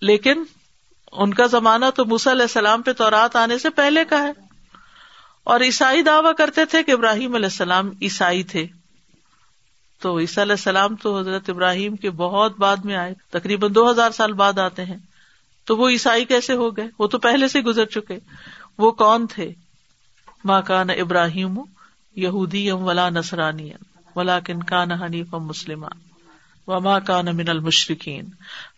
لیکن 0.00 0.42
ان 1.12 1.34
کا 1.34 1.46
زمانہ 1.46 1.84
تو 1.94 2.04
موسی 2.04 2.30
علیہ 2.30 2.42
السلام 2.42 2.82
پہ 2.82 2.92
تورات 2.92 3.36
آنے 3.36 3.58
سے 3.58 3.70
پہلے 3.70 4.04
کا 4.04 4.22
ہے۔ 4.22 4.32
اور 5.44 5.60
عیسائی 5.60 6.02
دعویٰ 6.02 6.34
کرتے 6.38 6.64
تھے 6.64 6.82
کہ 6.82 6.90
ابراہیم 6.90 7.34
علیہ 7.34 7.46
السلام 7.46 7.90
عیسائی 8.00 8.42
تھے۔ 8.42 8.66
تو 10.00 10.18
عیسیٰ 10.18 10.44
علیہ 10.44 10.52
السلام 10.52 10.96
تو 10.96 11.18
حضرت 11.18 11.50
ابراہیم 11.50 11.96
کے 11.96 12.10
بہت 12.10 12.58
بعد 12.58 12.76
میں 12.76 12.96
آئے۔ 12.96 13.14
تقریباً 13.30 13.74
دو 13.74 13.90
ہزار 13.90 14.10
سال 14.10 14.32
بعد 14.32 14.58
آتے 14.58 14.84
ہیں۔ 14.84 14.98
تو 15.64 15.76
وہ 15.76 15.88
عیسائی 15.88 16.24
کیسے 16.24 16.52
ہو 16.52 16.76
گئے؟ 16.76 16.88
وہ 16.98 17.06
تو 17.06 17.18
پہلے 17.18 17.48
سے 17.48 17.60
گزر 17.60 17.84
چکے۔ 17.84 18.18
وہ 18.78 18.90
کون 18.90 19.26
تھے؟ 19.26 19.52
ماں 20.44 20.62
کان 20.62 20.90
ابراہیم 20.90 21.60
یہودی 22.16 22.70
ام 22.70 22.84
ولا 22.84 23.08
نسرانی 23.08 23.72
ولا 24.16 24.40
کن 24.40 24.62
کان 24.62 24.92
حنیف 24.92 25.34
مسلم 25.34 25.84
و 26.68 27.00
کان 27.06 27.36
من 27.36 27.48
المشرقین 27.48 28.24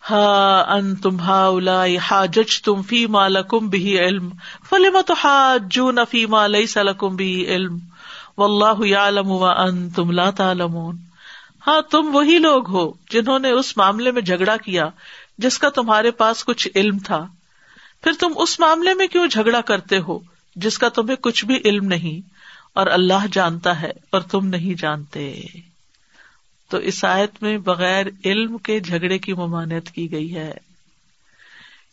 ہا 0.09 0.63
ان 0.69 0.95
تم 0.95 1.19
ہا 1.19 1.45
الا 1.45 1.85
ہا 2.11 2.25
جج 2.25 2.61
تم 2.61 2.81
فی 2.81 3.05
مالکم 3.07 3.67
بھی 3.67 3.99
علم، 3.99 4.29
فلم 4.69 5.01
تو 5.01 5.13
ہا 5.23 5.57
جو 5.65 5.91
نفی 5.91 6.25
مال 6.25 6.65
سلکم 6.65 7.15
بھی 7.15 7.45
علم؟ 7.47 7.77
و 8.37 8.43
اللہ 8.43 8.95
عالم 8.95 9.31
و 9.31 9.45
ان 9.45 9.89
تم 9.89 10.11
لا 10.11 10.29
تعلمون. 10.29 10.97
ہاں 11.67 11.81
تم 11.81 12.09
وہی 12.13 12.37
لوگ 12.37 12.69
ہو 12.69 12.91
جنہوں 13.09 13.39
نے 13.39 13.51
اس 13.51 13.77
معاملے 13.77 14.11
میں 14.11 14.21
جھگڑا 14.21 14.57
کیا 14.57 14.89
جس 15.37 15.59
کا 15.59 15.69
تمہارے 15.69 16.11
پاس 16.11 16.45
کچھ 16.45 16.67
علم 16.75 16.99
تھا۔ 16.99 17.25
پھر 18.03 18.11
تم 18.19 18.33
اس 18.35 18.59
معاملے 18.59 18.93
میں 18.93 19.07
کیوں 19.07 19.27
جھگڑا 19.27 19.61
کرتے 19.61 19.99
ہو 19.99 20.19
جس 20.55 20.77
کا 20.77 20.89
تمہیں 20.89 21.15
کچھ 21.15 21.45
بھی 21.45 21.59
علم 21.65 21.85
نہیں؟ 21.85 22.36
اور 22.77 22.87
اللہ 22.87 23.25
جانتا 23.31 23.81
ہے 23.81 23.91
اور 24.09 24.21
تم 24.21 24.47
نہیں 24.47 24.73
جانتے۔ 24.73 25.41
تو 26.69 26.77
اس 26.77 27.05
آیت 27.05 27.43
میں 27.43 27.57
بغیر 27.57 28.05
علم 28.25 28.57
کے 28.57 28.79
جھگڑے 28.79 29.17
کی 29.17 29.33
ممانعت 29.33 29.91
کی 29.91 30.11
گئی 30.11 30.35
ہے۔ 30.35 30.53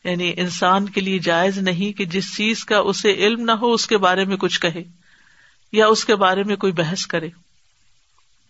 یعنی 0.05 0.33
انسان 0.37 0.89
کے 0.89 1.01
لیے 1.01 1.19
جائز 1.19 1.59
نہیں 1.59 1.99
کہ 1.99 2.05
جس 2.05 2.37
چیز 2.37 2.65
کا 2.65 2.79
اسے 2.79 3.13
علم 3.13 3.41
نہ 3.41 3.51
ہو 3.51 3.73
اس 3.73 3.87
کے 3.87 3.99
بارے 3.99 4.25
میں 4.25 4.37
کچھ 4.37 4.61
کہے 4.61 4.83
یا 5.73 5.87
اس 5.87 6.05
کے 6.05 6.15
بارے 6.15 6.43
میں 6.43 6.57
کوئی 6.57 6.73
بحث 6.73 7.07
کرے۔ 7.07 7.29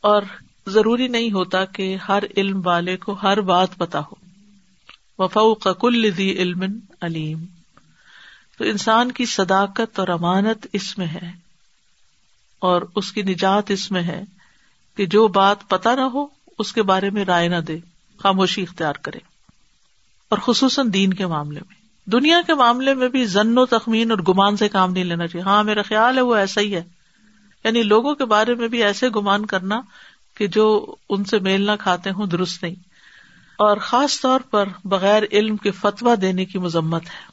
اور 0.01 0.23
ضروری 0.67 1.09
نہیں 1.09 1.33
ہوتا 1.33 1.65
کہ 1.65 1.97
ہر 2.09 2.23
علم 2.37 2.61
والے 2.65 2.97
کو 2.97 3.13
ہر 3.13 3.41
بات 3.41 3.77
پتا 3.77 4.01
ہو۔ 4.01 4.15
وفا 5.19 5.73
کل 5.73 6.11
علم 6.19 6.65
علیم۔ 7.01 7.45
تو 8.59 8.65
انسان 8.65 9.13
کی 9.13 9.25
صداقت 9.25 9.99
اور 9.99 10.09
امانت 10.09 10.67
اس 10.73 10.99
میں 10.99 11.07
ہے۔ 11.07 11.44
اور 12.65 12.83
اس 12.95 13.13
کی 13.13 13.23
نجات 13.23 13.71
اس 13.71 13.91
میں 13.91 14.03
ہے 14.03 14.23
کہ 14.97 15.07
جو 15.07 15.29
بات 15.29 15.69
پتا 15.69 15.95
نہ 15.95 16.01
ہو، 16.01 16.27
اس 16.59 16.73
کے 16.73 16.83
بارے 16.83 17.11
میں 17.11 17.25
رائے 17.25 17.49
نہ 17.49 17.57
دے، 17.57 17.79
خاموشی 18.19 18.63
اختیار 18.63 18.93
کرے۔ 19.03 19.19
اور 20.31 20.39
خصوصاً 20.39 20.93
دین 20.93 21.15
کے 21.15 21.27
معاملے 21.27 21.61
میں۔ 21.61 21.75
دنیا 22.11 22.41
کے 22.47 22.55
معاملے 22.55 22.95
میں 22.95 23.09
بھی 23.09 23.27
ضن 23.27 23.59
و 23.59 23.67
تخمین 23.67 24.11
اور 24.11 24.19
گمان 24.19 24.57
سے 24.57 24.69
کام 24.69 24.93
نہیں 24.93 25.05
لینا 25.05 25.27
چاہیے۔ 25.27 25.45
ہاں 25.45 25.65
میرا 25.65 25.83
خیال 25.83 26.17
ہے 26.17 26.23
وہ 26.23 26.35
ایسا 26.35 26.61
ہی 26.61 26.75
ہے۔ 26.75 26.83
یعنی 27.65 27.83
لوگوں 27.83 28.15
کے 28.15 28.25
بارے 28.25 28.55
میں 28.55 28.69
بھی 28.69 28.83
ایسے 28.83 29.09
گمان 29.09 29.47
کرنا 29.47 29.81
کہ 30.37 30.47
جو 30.47 30.95
ان 31.09 31.25
سے 31.25 31.39
میل 31.39 31.67
نہ 31.67 31.73
کھاتے 31.81 32.11
ہوں، 32.11 32.27
درست 32.27 32.63
نہیں۔ 32.63 32.75
اور 33.59 33.77
خاص 33.77 34.21
طور 34.21 34.41
پر 34.41 34.69
بغیر 34.85 35.23
علم 35.33 35.57
کے 35.57 35.71
فتوا 35.71 36.15
دینے 36.21 36.45
کی 36.45 36.59
مذمت 36.59 37.05
ہے۔ 37.05 37.31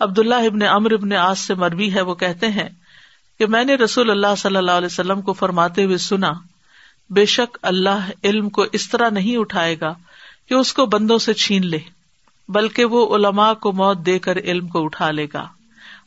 عبداللہ 0.00 0.34
ابن 0.34 0.62
امر 0.62 0.90
ابن 0.90 1.12
آس 1.12 1.38
سے 1.38 1.54
مربی 1.54 1.94
ہے، 1.94 2.00
وہ 2.00 2.14
کہتے 2.14 2.48
ہیں 2.48 2.68
کہ 3.38 3.46
میں 3.46 3.64
نے 3.64 3.74
رسول 3.74 4.10
اللہ 4.10 4.34
صلی 4.38 4.56
اللہ 4.56 4.70
علیہ 4.70 4.86
وسلم 4.86 5.22
کو 5.22 5.32
فرماتے 5.32 5.84
ہوئے 5.84 5.96
سنا، 5.96 6.32
بے 7.10 7.26
شک 7.26 7.58
اللہ 7.62 8.10
علم 8.24 8.48
کو 8.48 8.64
اس 8.72 8.88
طرح 8.88 9.10
نہیں 9.10 9.36
اٹھائے 9.36 9.76
گا 9.80 9.94
کہ 10.48 10.54
اس 10.54 10.72
کو 10.72 10.86
بندوں 10.86 11.18
سے 11.18 11.32
چھین 11.32 11.66
لے، 11.66 11.78
بلکہ 12.48 12.84
وہ 12.84 13.16
علماء 13.16 13.52
کو 13.52 13.72
موت 13.72 13.98
دے 14.06 14.18
کر 14.18 14.36
علم 14.36 14.68
کو 14.68 14.84
اٹھا 14.84 15.10
لے 15.10 15.26
گا۔ 15.34 15.48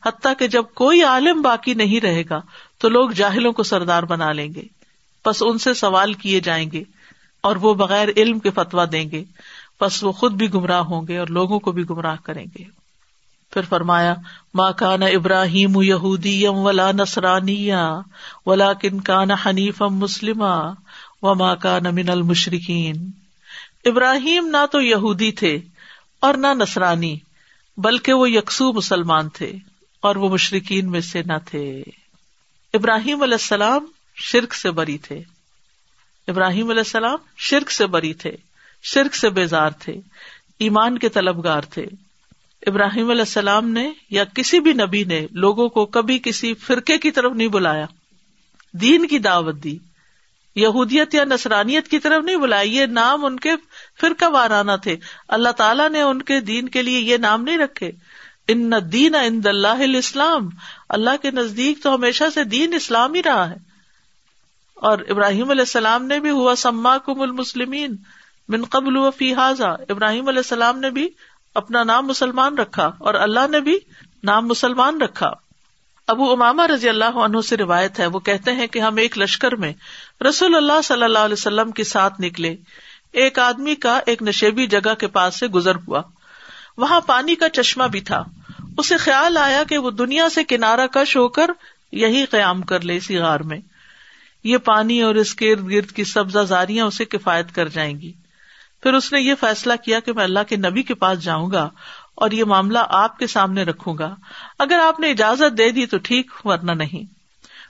حتیٰ 0.06 0.34
کہ 0.40 0.48
جب 0.48 0.64
کوئی 0.74 1.04
عالم 1.04 1.42
باقی 1.42 1.74
نہیں 1.74 2.00
رہے 2.00 2.24
گا، 2.30 2.42
تو 2.78 2.90
لوگ 2.90 3.10
جاہلوں 3.10 3.52
کو 3.52 3.64
سردار 3.64 4.04
بنا 4.04 4.32
لیں 4.32 4.54
گے۔ 4.54 4.64
بس 5.26 5.44
ان 5.46 5.58
سے 5.58 5.74
سوال 5.74 6.14
کیے 6.14 6.40
جائیں 6.40 6.72
گے 6.72 6.84
اور 7.42 7.56
وہ 7.56 7.74
بغیر 7.74 8.08
علم 8.18 8.40
کے 8.40 8.50
فتوا 8.50 8.86
دیں 8.92 9.12
گے۔ 9.12 9.24
بس 9.82 10.04
وہ 10.04 10.12
خود 10.12 10.34
بھی 10.34 10.54
گمراہ 10.54 10.80
ہوں 10.80 11.08
گے 11.08 11.18
اور 11.18 11.28
لوگوں 11.28 11.60
کو 11.60 11.72
بھی 11.72 11.84
گمراہ 11.90 12.16
کریں 12.24 12.46
گے۔ 12.60 12.77
پھر 13.52 13.62
فرمایا 13.62 14.14
ماں 14.54 14.72
کان 14.72 15.04
ابراہیم 15.04 15.82
یہودی 15.82 16.44
یم 16.44 16.58
ولا 16.58 16.92
نسرانی 16.92 17.72
ولا 18.46 18.74
کن 18.74 19.02
کان 19.02 19.32
حنیف 19.32 19.82
مسلم 19.82 20.42
و 21.22 21.36
ماں 21.36 21.56
کا 21.56 21.80
من 21.92 22.10
المشرقین 22.10 23.12
ابراہیم 23.86 24.48
نہ 24.48 24.66
تو 24.72 24.82
یہودی 24.82 25.32
تھے 25.32 25.60
اور 26.20 26.34
نہ 26.34 26.48
نسرانی 26.48 27.18
بلکہ 27.78 28.14
وہ 28.14 28.32
یکسو 28.32 28.74
مسلمان 28.74 29.30
تھے 29.30 29.54
اور 30.02 30.16
وہ 30.16 30.30
مشرقین 30.30 30.92
میں 30.92 31.02
سے 31.02 31.22
نہ 31.24 31.38
تھے۔ 31.46 31.84
ابراہیم 32.74 33.22
علیہ 33.22 33.34
السلام 33.34 33.86
شرک 34.16 34.54
سے 34.54 34.72
بری 34.72 34.98
تھے۔ 34.98 35.22
ابراہیم 36.28 36.70
علیہ 36.70 36.80
السلام 36.80 37.18
شرک 37.38 37.72
سے 37.72 37.86
بری 37.86 38.14
تھے، 38.14 38.32
شرک 38.84 39.16
سے 39.16 39.30
بیزار 39.30 39.70
تھے، 39.70 39.94
ایمان 40.60 40.98
کے 40.98 41.10
طلبگار 41.10 41.62
تھے۔ 41.62 41.86
ابراہیم 42.68 43.10
علیہ 43.10 43.22
السلام 43.22 43.70
نے 43.70 43.92
یا 44.10 44.24
کسی 44.24 44.60
بھی 44.60 44.74
نبی 44.74 45.04
نے 45.04 45.28
لوگوں 45.32 45.70
کو 45.70 45.86
کبھی 45.86 46.20
کسی 46.24 46.54
فرقے 46.54 46.98
کی 46.98 47.12
طرف 47.12 47.32
نہیں 47.32 47.48
بلایا۔ 47.48 47.86
دین 48.74 49.08
کی 49.08 49.20
دعوت 49.20 49.56
دی۔ 49.64 49.78
یہودیت 50.56 51.16
یا 51.16 51.24
نسرانیت 51.24 51.88
کی 51.88 52.00
طرف 52.00 52.24
نہیں 52.24 52.38
بلایا 52.38 52.62
یہ 52.62 52.86
نام 52.86 53.26
ان 53.26 53.40
کے 53.40 53.50
فرقہ 54.02 54.26
وارانہ 54.26 54.72
تھے۔ 54.82 54.96
اللہ 55.28 55.50
تعالیٰ 55.50 55.90
نے 55.90 56.02
ان 56.02 56.22
کے 56.22 56.40
دین 56.40 56.70
کے 56.70 56.82
لیے 56.82 57.00
یہ 57.00 57.18
نام 57.18 57.44
نہیں 57.44 57.58
رکھے۔ 57.58 57.92
ان 58.48 58.72
دین 58.94 59.16
ان 59.16 59.42
اللہ 59.46 59.98
اسلام 59.98 60.50
اللہ 60.90 61.10
کے 61.22 61.32
نزدیک 61.32 61.84
تو 61.84 61.96
ہمیشہ 61.96 62.24
سے 62.34 62.44
دین 62.44 62.74
اسلام 62.74 63.14
ہی 63.14 63.24
رہا 63.24 63.50
ہے۔ 63.50 63.58
اور 64.76 64.98
ابراہیم 65.10 65.50
علیہ 65.50 65.62
السلام 65.62 66.06
نے 66.06 66.20
بھی 66.20 66.30
ہوا 66.30 66.56
سما 66.56 66.98
کم 66.98 67.22
المسلمین۔ 67.22 67.96
من 68.48 68.66
قبل 68.66 68.94
فی 69.18 69.34
حاضا 69.34 69.70
ابراہیم 69.70 70.28
علیہ 70.28 70.40
السلام 70.40 70.80
نے 70.80 70.90
بھی 70.90 71.10
اپنا 71.58 71.84
نام 71.84 72.08
مسلمان 72.08 72.58
رکھا 72.58 72.92
اور 72.98 73.14
اللہ 73.14 73.48
نے 73.48 73.60
بھی 73.60 73.80
نام 74.24 74.48
مسلمان 74.48 75.02
رکھا۔ 75.02 75.32
ابو 76.08 76.32
اماما 76.32 76.68
رضی 76.68 76.90
اللہ 76.90 77.06
عنہ 77.06 77.42
سے 77.42 77.58
روایت 77.58 78.00
ہے، 78.00 78.06
وہ 78.06 78.20
کہتے 78.20 78.52
ہیں 78.52 78.68
کہ 78.68 78.80
ہم 78.80 78.96
ایک 78.96 79.18
لشکر 79.18 79.56
میں 79.56 79.74
رسول 80.30 80.56
اللہ 80.56 80.82
صلی 80.84 81.04
اللہ 81.04 81.20
علیہ 81.20 81.34
وسلم 81.34 81.72
کے 81.72 81.84
ساتھ 81.84 82.22
نکلے۔ 82.22 82.56
ایک 83.14 83.40
آدمی 83.40 83.76
کا 83.76 84.00
ایک 84.06 84.24
نشیبی 84.24 84.68
جگہ 84.68 84.94
کے 84.94 85.08
پاس 85.08 85.40
سے 85.40 85.48
گزر 85.48 85.76
ہوا۔ 85.76 86.02
وہاں 86.78 87.02
پانی 87.02 87.36
کا 87.36 87.50
چشمہ 87.50 87.84
بھی 87.84 88.02
تھا۔ 88.02 88.24
اسے 88.78 88.98
خیال 88.98 89.38
آیا 89.38 89.64
کہ 89.64 89.78
وہ 89.78 89.92
دنیا 89.92 90.30
سے 90.30 90.44
کنارا 90.44 90.88
کش 90.88 91.18
ہو 91.18 91.28
کر 91.28 91.52
یہی 91.92 92.26
قیام 92.26 92.62
کر 92.62 92.82
لے 92.82 92.96
اسی 92.96 93.18
غار 93.18 93.40
میں۔ 93.40 93.60
یہ 94.44 94.58
پانی 94.58 95.02
اور 95.02 95.16
اس 95.16 95.36
کے 95.36 95.52
ارد 95.52 95.72
گرد 95.72 95.92
کی 95.92 96.04
سبزہ 96.04 96.40
زاریاں 96.40 96.86
اسے 96.86 97.06
کفایت 97.06 97.56
کر 97.56 97.68
جائیں 97.68 98.02
گی۔ 98.02 98.14
پھر 98.88 98.94
اس 98.94 99.14
نے 99.14 99.22
یہ 99.22 99.34
فیصلہ 99.40 99.74
کیا 99.86 100.00
کہ 100.00 100.14
میں 100.14 100.24
اللہ 100.24 100.40
کے 100.50 100.56
نبی 100.56 100.84
کے 100.84 100.94
پاس 100.94 101.20
جاؤں 101.20 101.52
گا 101.52 101.70
اور 102.16 102.32
یہ 102.32 102.44
معاملہ 102.44 102.80
آپ 102.90 103.20
کے 103.20 103.28
سامنے 103.28 103.64
رکھوں 103.64 103.98
گا۔ 103.98 104.16
اگر 104.60 104.80
آپ 104.84 105.00
نے 105.00 105.10
اجازت 105.10 105.58
دے 105.58 105.72
دی 105.72 105.86
تو 105.86 105.98
ٹھیک، 105.98 106.32
ورنہ 106.44 106.72
نہیں۔ 106.72 107.04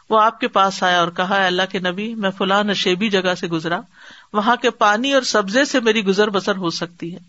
وہ 0.09 0.21
آپ 0.21 0.39
کے 0.39 0.47
پاس 0.47 0.83
آیا 0.83 1.00
اور 1.00 1.07
کہا 1.07 1.45
اللہ 1.45 1.62
کے 1.71 1.79
نبی، 1.79 2.15
میں 2.15 2.29
فلاں 2.29 2.63
نشیبی 2.63 3.09
جگہ 3.09 3.33
سے 3.33 3.47
گزرا۔ 3.47 3.79
وہاں 4.33 4.55
کے 4.55 4.69
پانی 4.69 5.13
اور 5.13 5.21
سبزے 5.21 5.65
سے 5.65 5.79
میری 5.79 6.05
گزر 6.05 6.29
بسر 6.29 6.55
ہو 6.55 6.69
سکتی 6.69 7.13
ہے۔ 7.13 7.19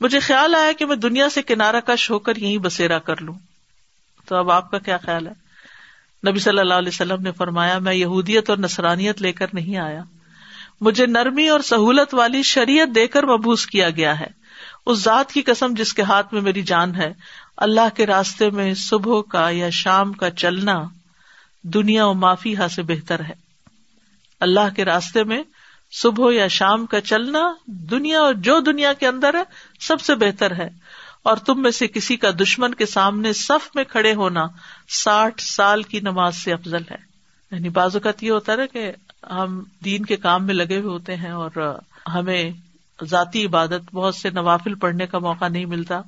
مجھے 0.00 0.18
خیال 0.18 0.54
آیا 0.54 0.72
کہ 0.72 0.86
میں 0.86 0.96
دنیا 0.96 1.28
سے 1.28 1.42
کنارا 1.42 1.80
کش 1.80 2.10
ہو 2.10 2.18
کر 2.18 2.36
یہی 2.36 2.58
بسیرا 2.58 2.98
کر 2.98 3.20
لوں۔ 3.20 3.34
تو 4.26 4.36
اب 4.36 4.50
آپ 4.50 4.70
کا 4.70 4.78
کیا 4.78 4.96
خیال 4.96 5.26
ہے؟ 5.26 5.32
نبی 6.30 6.38
صلی 6.38 6.58
اللہ 6.58 6.74
علیہ 6.74 6.88
وسلم 6.88 7.22
نے 7.22 7.32
فرمایا، 7.32 7.78
میں 7.78 7.94
یہودیت 7.94 8.50
اور 8.50 8.58
نسرانیت 8.58 9.22
لے 9.22 9.32
کر 9.32 9.46
نہیں 9.52 9.76
آیا۔ 9.76 10.02
مجھے 10.80 11.06
نرمی 11.06 11.48
اور 11.48 11.60
سہولت 11.60 12.14
والی 12.14 12.42
شریعت 12.42 12.94
دے 12.94 13.06
کر 13.06 13.22
مبوس 13.22 13.66
کیا 13.66 13.90
گیا 13.90 14.20
ہے۔ 14.20 14.26
اس 14.86 14.98
ذات 14.98 15.32
کی 15.32 15.42
قسم 15.42 15.74
جس 15.74 15.94
کے 15.94 16.02
ہاتھ 16.02 16.34
میں 16.34 16.42
میری 16.42 16.62
جان 16.62 16.94
ہے۔ 16.94 17.12
اللہ 17.56 17.96
کے 17.96 18.06
راستے 18.06 18.50
میں 18.50 18.74
صبح 18.74 19.22
کا 19.22 19.50
یا 19.50 19.70
شام 19.70 20.12
کا 20.12 20.30
چلنا 20.30 20.82
دنیا 21.62 22.06
و 22.06 22.14
معافی 22.14 22.56
ہا 22.56 22.68
سے 22.68 22.82
بہتر 22.82 23.20
ہے۔ 23.20 23.34
اللہ 24.40 24.74
کے 24.76 24.84
راستے 24.84 25.24
میں 25.24 25.42
صبح 25.90 26.32
یا 26.32 26.46
شام 26.46 26.86
کا 26.86 27.00
چلنا 27.00 27.52
دنیا 27.66 28.20
اور 28.20 28.34
جو 28.34 28.60
دنیا 28.60 28.92
کے 28.92 29.06
اندر 29.06 29.34
ہے، 29.34 29.42
سب 29.80 30.00
سے 30.00 30.14
بہتر 30.14 30.54
ہے۔ 30.54 30.68
اور 31.22 31.36
تم 31.36 31.62
میں 31.62 31.70
سے 31.70 31.86
کسی 31.86 32.16
کا 32.16 32.30
دشمن 32.30 32.74
کے 32.74 32.86
سامنے 32.86 33.32
صف 33.32 33.70
میں 33.74 33.84
کھڑے 33.84 34.14
ہونا 34.14 34.46
ساٹھ 34.88 35.42
سال 35.42 35.82
کی 35.82 36.00
نماز 36.00 36.36
سے 36.36 36.52
افضل 36.52 36.82
ہے۔ 36.90 36.96
یعنی 37.50 37.68
بعض 37.68 37.96
اوقات 37.96 38.22
یہ 38.22 38.30
ہوتا 38.30 38.52
ہے 38.52 38.66
کہ 38.66 38.92
ہم 39.30 39.62
دین 39.84 40.04
کے 40.04 40.16
کام 40.16 40.46
میں 40.46 40.54
لگے 40.54 40.76
ہوئے 40.76 40.88
ہوتے 40.88 41.16
ہیں 41.16 41.30
اور 41.30 41.78
ہمیں 42.14 42.50
ذاتی 43.04 43.46
عبادت، 43.46 43.94
بہت 43.94 44.14
سے 44.14 44.30
نوافل 44.30 44.74
پڑھنے 44.74 45.06
کا 45.06 45.18
موقع 45.18 45.48
نہیں 45.48 45.64
ملتا۔ 45.64 46.00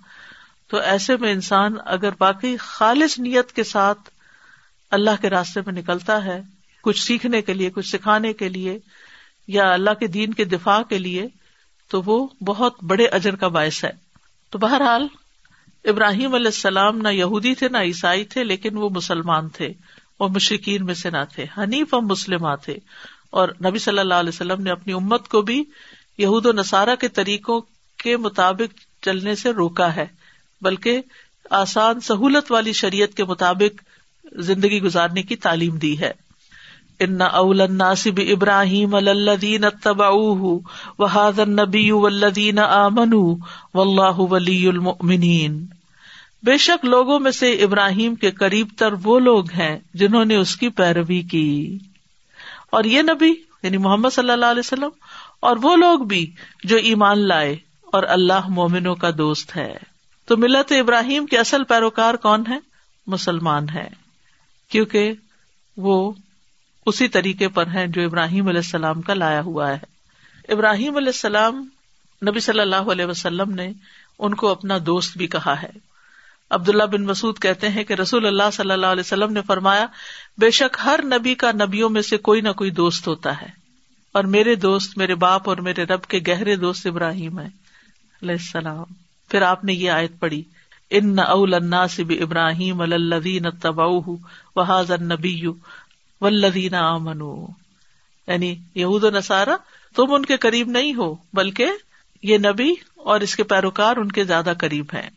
تو 0.69 0.77
ایسے 0.77 1.17
میں 1.17 1.33
انسان 1.33 1.75
اگر 1.85 2.09
باقی 2.19 2.57
خالص 2.57 3.19
نیت 3.19 3.53
کے 3.53 3.65
ساتھ 3.65 3.99
اللہ 4.91 5.11
کے 5.21 5.31
راستے 5.31 5.61
میں 5.67 5.73
نکلتا 5.73 6.25
ہے، 6.25 6.43
کچھ 6.83 7.03
سیکھنے 7.03 7.43
کے 7.43 7.55
لیے، 7.55 7.71
کچھ 7.71 7.89
سکھانے 7.89 8.33
کے 8.33 8.49
لیے 8.49 8.79
یا 9.49 9.73
اللہ 9.73 9.91
کے 9.91 10.07
دین 10.07 10.35
کے 10.35 10.45
دفاع 10.45 10.83
کے 10.83 10.99
لیے، 10.99 11.27
تو 11.89 12.03
وہ 12.07 12.29
بہت 12.45 12.85
بڑے 12.85 13.07
اجر 13.07 13.37
کا 13.37 13.49
باعث 13.49 13.85
ہے۔ 13.85 13.91
تو 14.51 14.59
بہرحال، 14.59 15.07
ابراہیم 15.85 16.35
علیہ 16.35 16.47
السلام 16.47 16.99
نہ 16.99 17.09
یہودی 17.09 17.55
تھے 17.55 17.69
نہ 17.69 17.79
عیسائی 17.79 18.25
تھے، 18.25 18.45
لیکن 18.45 18.77
وہ 18.77 18.89
مسلمان 18.89 19.49
تھے۔ 19.49 19.73
وہ 20.23 20.29
مشکین 20.29 20.85
میں 20.85 20.95
سے 20.95 21.11
نہ 21.11 21.17
تھے، 21.35 21.47
حنیف 21.59 21.95
اور 21.95 22.03
مسلم 22.03 22.55
تھے۔ 22.55 22.77
اور 23.31 23.49
نبی 23.65 23.79
صلی 23.79 23.99
اللہ 23.99 24.15
علیہ 24.15 24.29
وسلم 24.29 24.63
نے 24.63 24.71
اپنی 24.71 24.93
امت 24.93 25.29
کو 25.29 25.43
بھی 25.43 25.65
یہود 26.19 26.47
و 26.47 26.53
نصارہ 26.53 26.97
کے 26.97 27.09
طریقوں 27.09 27.61
کے 28.03 28.17
مطابق 28.17 29.03
چلنے 29.05 29.35
سے 29.35 29.51
روکا 29.51 29.97
ہے، 29.97 30.07
بلکہ 30.61 31.01
آسان 31.51 32.01
سہولت 32.01 32.53
والی 32.53 32.73
شریعت 32.73 33.17
کے 33.17 33.25
مطابق 33.25 33.83
زندگی 34.39 34.83
گزارنے 34.83 35.23
کی 35.23 35.37
تعلیم 35.37 35.77
دی 35.77 36.01
ہے۔ 36.01 36.13
ان 37.01 37.23
اول 37.23 37.61
ابراہیم 37.61 38.95
الدین 38.95 39.65
تبا 39.83 40.09
وحاد 40.99 41.39
النبی 41.39 41.91
ولدین 41.91 42.59
آمن 42.59 43.15
و 43.75 43.81
اللہ 43.81 44.19
ولی 44.19 44.69
المؤمنین۔ 44.69 45.67
بے 46.43 46.59
شک 46.59 46.85
لوگوں 46.85 47.21
میں 47.21 47.31
سے 47.31 47.53
ابراہیم 47.53 48.15
کے 48.15 48.31
قریب 48.31 48.69
تر 48.79 48.93
وہ 49.03 49.21
لوگ 49.21 49.51
ہیں 49.51 49.79
جنہوں 49.95 50.25
نے 50.25 50.37
اس 50.37 50.57
کی 50.57 50.69
پیروی 50.69 51.23
کی۔ 51.23 51.79
اور 52.71 52.85
یہ 52.85 53.03
نبی 53.03 53.35
یعنی 53.63 53.77
محمد 53.77 54.09
صلی 54.13 54.31
اللہ 54.31 54.47
علیہ 54.47 54.63
وسلم، 54.65 54.89
اور 55.41 55.57
وہ 55.63 55.77
لوگ 55.77 55.99
بھی 55.99 56.35
جو 56.65 56.77
ایمان 56.77 57.19
لائے 57.19 57.53
اور 57.81 58.03
اللہ 58.03 58.49
مومنوں 58.49 58.95
کا 58.95 59.11
دوست 59.19 59.57
ہے۔ 59.57 59.79
تو 60.25 60.37
ملت 60.37 60.73
ابراہیم 60.73 61.27
کے 61.27 61.39
اصل 61.39 61.65
پیروکار 61.65 62.15
کون 62.15 62.45
ہے 62.49 62.59
مسلمان 63.07 63.69
ہے 63.69 63.89
کیونکہ 64.69 65.13
وہ 65.77 66.13
اسی 66.87 67.09
طریقے 67.09 67.49
پر 67.49 67.67
ہیں 67.67 67.87
جو 67.87 68.05
ابراہیم 68.05 68.49
علیہ 68.49 68.59
السلام 68.59 69.03
کا 69.03 69.15
لایا 69.15 69.41
ہوا 69.41 69.71
ہے۔ 69.71 69.79
ابراہیم 70.49 70.97
علیہ 70.97 71.09
السلام، 71.09 71.69
نبی 72.29 72.41
صلی 72.41 72.61
اللہ 72.61 72.91
علیہ 72.93 73.05
وسلم 73.05 73.51
نے 73.51 73.73
ان 74.19 74.35
کو 74.35 74.49
اپنا 74.49 74.79
دوست 74.87 75.17
بھی 75.17 75.27
کہا 75.27 75.63
ہے۔ 75.63 75.92
عبداللہ 76.53 76.83
بن 76.83 77.03
مسعد 77.03 77.43
کہتے 77.43 77.69
ہیں 77.69 77.85
کہ 77.85 77.95
رسول 77.95 78.27
اللہ 78.27 78.51
صلی 78.53 78.71
اللہ 78.71 78.87
علیہ 78.87 79.01
وسلم 79.01 79.33
نے 79.33 79.41
فرمایا، 79.43 79.87
بے 80.39 80.51
شک 80.51 80.77
ہر 80.85 81.01
نبی 81.05 81.35
کا 81.35 81.53
نبیوں 81.53 81.91
میں 81.91 82.03
سے 82.03 82.17
کوئی 82.17 82.41
نہ 82.41 82.49
کوئی 82.49 82.71
دوست 82.71 83.09
ہوتا 83.09 83.41
ہے۔ 83.41 83.47
اور 84.13 84.25
میرے 84.25 84.55
دوست، 84.55 84.99
میرے 84.99 85.15
باپ 85.15 85.49
اور 85.49 85.57
میرے 85.57 85.85
رب 85.85 86.03
کے 86.03 86.21
گہرے 86.29 86.57
دوست 86.57 86.87
ابراہیم 86.87 87.39
ہے 87.39 87.47
علیہ 88.23 88.35
السلام۔ 88.35 88.85
پھر 89.29 89.43
آپ 89.43 89.65
نے 89.65 89.73
یہ 89.73 89.91
آیت 89.91 90.13
پڑھی، 90.21 90.43
ان 90.91 91.19
اول 91.19 91.55
الناصب 91.55 92.13
ابراہیم 92.21 92.81
الدین 92.81 93.51
تبا 93.51 93.85
وحاظ 94.57 94.91
النبی 94.91 95.47
ولدین 96.21 96.75
آمن 96.75 97.21
یعنی 98.27 98.57
یہود 98.75 99.05
و 99.05 99.11
نسارا 99.11 99.57
تم 99.97 100.07
ان 100.09 100.25
کے 100.25 100.37
قریب 100.37 100.69
نہیں 100.69 100.95
ہو، 100.95 101.15
بلکہ 101.33 101.67
یہ 102.23 102.39
نبی 102.39 102.75
اور 102.97 103.21
اس 103.21 103.37
کے 103.37 103.43
پیروکار 103.43 103.97
ان 103.97 104.13
کے 104.13 104.25
زیادہ 104.25 104.53
قریب 104.59 104.87
ہیں۔ 104.95 105.11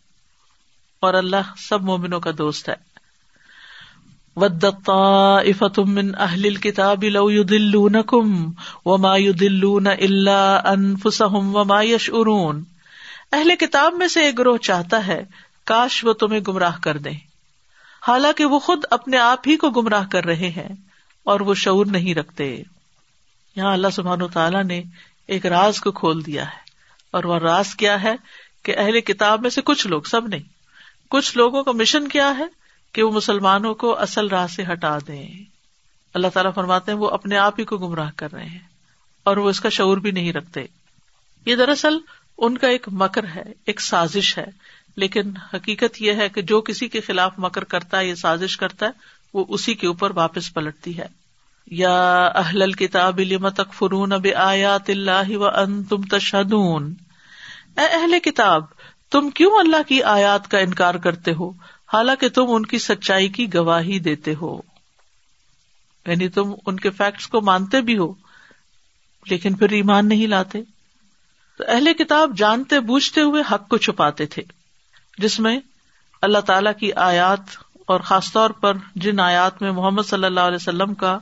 اور 1.00 1.14
اللہ 1.14 1.54
سب 1.58 1.82
مومنوں 1.82 2.20
کا 2.20 2.32
دوست 2.38 2.70
ہے۔ 2.70 2.96
من 5.78 6.12
اہل 6.18 6.46
الكتاب 6.46 7.04
لو 7.04 7.32
يضلونكم 7.32 8.52
وما 8.86 9.18
يضلون 9.18 9.88
الا 9.88 10.58
انفسهم 10.58 11.56
وما 11.56 11.82
يشعرون۔ 11.82 12.64
اہل 13.32 13.56
کتاب 13.60 13.94
میں 13.94 14.08
سے 14.08 14.22
ایک 14.22 14.40
گروہ 14.40 14.58
چاہتا 14.58 15.08
ہے، 15.08 15.26
کاش 15.66 16.06
وہ 16.06 16.14
تمہیں 16.14 16.40
گمراہ 16.48 16.78
کر 16.84 16.98
دے۔ 16.98 17.10
حالانکہ 18.08 18.46
وہ 18.46 18.60
خود 18.60 18.84
اپنے 18.92 19.18
آپ 19.18 19.40
ہی 19.48 19.58
کو 19.58 19.70
گمراہ 19.70 20.08
کر 20.12 20.26
رہے 20.26 20.50
ہیں 20.50 20.70
اور 21.24 21.40
وہ 21.40 21.54
شعور 21.54 21.86
نہیں 21.86 22.16
رکھتے۔ 22.16 22.64
یہاں 23.56 23.74
اللہ 23.74 23.88
سبحان 23.94 24.22
و 24.22 24.28
تعالیٰ 24.28 24.64
نے 24.64 24.84
ایک 25.28 25.46
راز 25.46 25.80
کو 25.80 25.92
کھول 25.92 26.26
دیا 26.26 26.46
ہے۔ 26.46 26.66
اور 27.12 27.24
وہ 27.24 27.38
راز 27.38 27.76
کیا 27.76 28.04
ہے 28.04 28.16
کہ 28.64 28.74
اہل 28.78 29.02
کتاب 29.02 29.42
میں 29.42 29.50
سے 29.50 29.62
کچھ 29.62 29.88
لوگ، 29.88 30.02
سب 30.02 30.28
نہیں۔ 30.28 30.55
کچھ 31.10 31.38
لوگوں 31.38 31.64
کا 31.64 31.72
مشن 31.72 32.08
کیا 32.08 32.38
ہے 32.38 32.46
کہ 32.92 33.04
وہ 33.04 33.12
مسلمانوں 33.12 33.74
کو 33.74 34.00
اصل 34.00 34.28
راہ 34.28 34.48
سے 34.48 34.64
ہٹا 34.64 34.98
دیں۔ 35.08 35.30
اللہ 36.14 36.28
تعالیٰ 36.28 36.54
فرماتے 36.54 36.92
ہیں 36.92 37.00
وہ 37.00 37.10
اپنے 37.10 37.38
آپ 37.38 37.60
ہی 37.60 37.64
کو 37.64 37.78
گمراہ 37.78 38.12
کر 38.16 38.32
رہے 38.32 38.46
ہیں 38.46 38.60
اور 39.24 39.38
وہ 39.38 39.50
اس 39.50 39.60
کا 39.60 39.70
شعور 39.70 39.98
بھی 39.98 40.12
نہیں 40.12 40.34
رکھتے۔ 40.34 40.66
یہ 41.46 41.56
دراصل 41.56 41.98
ان 42.38 42.58
کا 42.58 42.68
ایک 42.68 42.90
مکر 42.92 43.24
ہے، 43.24 43.44
ایک 43.66 43.82
سازش 43.82 44.38
ہے۔ 44.38 44.46
لیکن 44.96 45.34
حقیقت 45.54 46.02
یہ 46.02 46.14
ہے 46.14 46.30
کہ 46.30 46.42
جو 46.42 46.62
کسی 46.62 46.88
کے 46.88 47.02
خلاف 47.02 47.34
مکر 47.38 47.64
کرتا 47.64 48.00
ہے 48.00 48.08
یا 48.08 48.16
سازش 48.16 48.58
کرتا 48.58 48.86
ہے، 48.86 48.92
وہ 49.34 49.46
اسی 49.50 49.74
کے 49.74 49.88
اوپر 49.88 50.12
واپس 50.12 50.54
پلٹتی 50.54 50.98
ہے۔ 50.98 51.26
یا 51.66 52.26
اہل 52.26 52.72
کتاب 52.72 53.20
فرون 53.74 54.12
اب 54.12 54.28
آیات 54.36 54.90
اللہ 54.90 55.38
و 55.38 55.48
ان 55.48 55.84
تم 55.84 56.02
تشدون 56.02 56.94
اے 57.78 57.86
اہل 57.86 58.20
کتاب 58.20 58.64
تم 59.16 59.30
کیوں 59.30 59.52
اللہ 59.60 59.82
کی 59.88 60.04
آیات 60.04 60.48
کا 60.48 60.58
انکار 60.60 60.96
کرتے 60.96 61.34
ہو؟ 61.34 61.50
حالانکہ 61.94 62.30
تم 62.30 62.46
ان 62.48 62.66
کی 62.66 62.78
سچائی 62.78 63.30
کی 63.30 63.54
گواہی 63.54 64.00
دیتے 64.00 64.34
ہو۔ 64.42 64.62
یعنی 66.06 66.30
تم 66.30 66.54
ان 66.66 66.80
کے 66.80 66.90
فیکٹس 66.90 67.28
کو 67.28 67.42
مانتے 67.42 67.82
بھی 67.82 67.98
ہو، 67.98 68.14
لیکن 69.26 69.54
پھر 69.54 69.70
ایمان 69.70 70.10
نہیں 70.10 70.28
لاتے۔ 70.28 70.62
تو 71.58 71.64
اہل 71.68 71.94
کتاب 71.94 72.38
جانتے 72.38 72.80
بوجھتے 72.80 73.22
ہوئے 73.22 73.44
حق 73.52 73.68
کو 73.68 73.78
چھپاتے 73.78 74.26
تھے، 74.26 74.44
جس 75.18 75.40
میں 75.40 75.60
اللہ 76.22 76.40
تعالی 76.40 76.70
کی 76.80 76.94
آیات 76.94 77.42
اور 77.86 78.00
خاص 78.00 78.34
طور 78.34 78.50
پر 78.50 78.74
جن 78.96 79.20
آیات 79.20 79.62
میں 79.62 79.72
محمد 79.72 80.04
صلی 80.04 80.26
اللہ 80.26 80.40
علیہ 80.40 80.56
وسلم 80.56 80.94
کا 80.94 81.20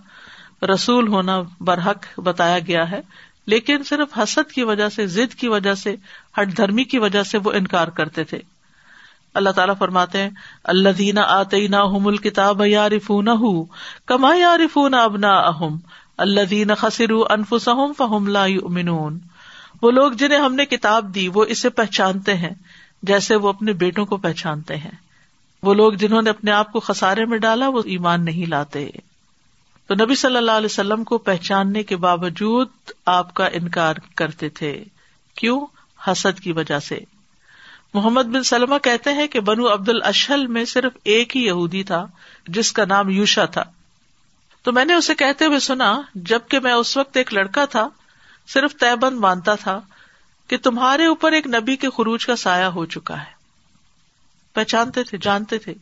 رسول 0.61 1.07
ہونا 1.07 1.41
برحق 1.59 2.19
بتایا 2.19 2.59
گیا 2.59 2.91
ہے، 2.91 3.01
لیکن 3.45 3.83
صرف 3.83 4.17
حسد 4.17 4.51
کی 4.51 4.63
وجہ 4.63 4.89
سے، 4.89 5.07
ضد 5.07 5.35
کی 5.35 5.47
وجہ 5.47 5.73
سے 5.73 5.95
ہٹ 6.41 6.57
دھرمی 6.57 6.83
کی 6.83 6.97
وجہ 6.97 7.23
سے 7.23 7.37
وہ 7.37 7.51
انکار 7.51 7.87
کرتے 7.87 8.23
تھے۔ 8.23 8.39
اللہ 9.33 9.49
تعالیٰ 9.49 9.75
فرماتے 9.79 10.21
ہیں 10.21 10.29
اللہ 10.63 10.89
دینا 10.89 11.21
آتے 11.21 11.67
نہ 11.67 12.15
کتاب 12.23 12.65
یارف 12.65 13.09
نہ 13.09 13.63
کما 14.05 14.35
یارف 14.35 14.77
نہ 14.77 14.95
ابنا 14.95 15.31
اہم 15.31 15.77
اللہ 16.17 16.41
دین 16.41 16.75
خسر 16.75 17.11
انفس 17.29 17.69
فہم 17.97 18.27
لا 18.27 18.43
امنون 18.43 19.19
وہ 19.81 19.91
لوگ 19.91 20.11
جنہیں 20.11 20.39
ہم 20.39 20.55
نے 20.55 20.65
کتاب 20.65 21.15
دی، 21.15 21.27
وہ 21.27 21.45
اسے 21.45 21.69
پہچانتے 21.69 22.33
ہیں، 22.33 22.49
جیسے 23.03 23.35
وہ 23.35 23.49
اپنے 23.49 23.73
بیٹوں 23.73 24.05
کو 24.05 24.17
پہچانتے 24.17 24.77
ہیں۔ 24.77 24.91
وہ 25.63 25.73
لوگ 25.73 25.93
جنہوں 25.93 26.21
نے 26.21 26.29
اپنے 26.29 26.51
آپ 26.51 26.71
کو 26.71 26.79
خسارے 26.79 27.25
میں 27.25 27.37
ڈالا، 27.37 27.67
وہ 27.67 27.81
ایمان 27.85 28.25
نہیں 28.25 28.49
لاتے۔ 28.49 28.89
تو 29.87 29.93
نبی 29.93 30.15
صلی 30.15 30.37
اللہ 30.37 30.51
علیہ 30.51 30.65
وسلم 30.65 31.03
کو 31.03 31.17
پہچاننے 31.17 31.83
کے 31.83 31.95
باوجود 31.95 32.67
آپ 33.05 33.33
کا 33.33 33.45
انکار 33.45 33.93
کرتے 34.15 34.49
تھے۔ 34.49 34.83
کیوں؟ 35.35 35.65
حسد 36.07 36.39
کی 36.39 36.51
وجہ 36.51 36.79
سے۔ 36.79 36.99
محمد 37.93 38.23
بن 38.23 38.43
سلمہ 38.43 38.77
کہتے 38.77 39.13
ہیں 39.13 39.27
کہ 39.27 39.39
بنو 39.39 39.73
عبد 39.73 39.89
الشل 39.89 40.47
میں 40.47 40.65
صرف 40.65 40.93
ایک 41.03 41.37
ہی 41.37 41.45
یہودی 41.45 41.83
تھا، 41.83 42.05
جس 42.47 42.71
کا 42.71 42.85
نام 42.85 43.09
یوشا 43.09 43.45
تھا۔ 43.45 43.63
تو 44.63 44.71
میں 44.71 44.85
نے 44.85 44.93
اسے 44.93 45.15
کہتے 45.15 45.45
ہوئے 45.45 45.59
سنا، 45.59 46.01
جبکہ 46.15 46.59
میں 46.59 46.73
اس 46.73 46.97
وقت 46.97 47.17
ایک 47.17 47.33
لڑکا 47.33 47.65
تھا، 47.65 47.89
صرف 48.47 48.73
طے 48.79 48.95
بند 48.95 49.19
مانتا 49.19 49.55
تھا 49.55 49.81
کہ 50.47 50.57
تمہارے 50.57 51.05
اوپر 51.05 51.31
ایک 51.31 51.47
نبی 51.47 51.75
کے 51.75 51.87
خروج 51.97 52.25
کا 52.25 52.35
سایہ 52.35 52.65
ہو 52.65 52.85
چکا 52.85 53.19
ہے۔ 53.19 53.33
پہچانتے 54.53 55.03
تھے، 55.03 55.17
جانتے 55.21 55.57
تھے۔ 55.57 55.73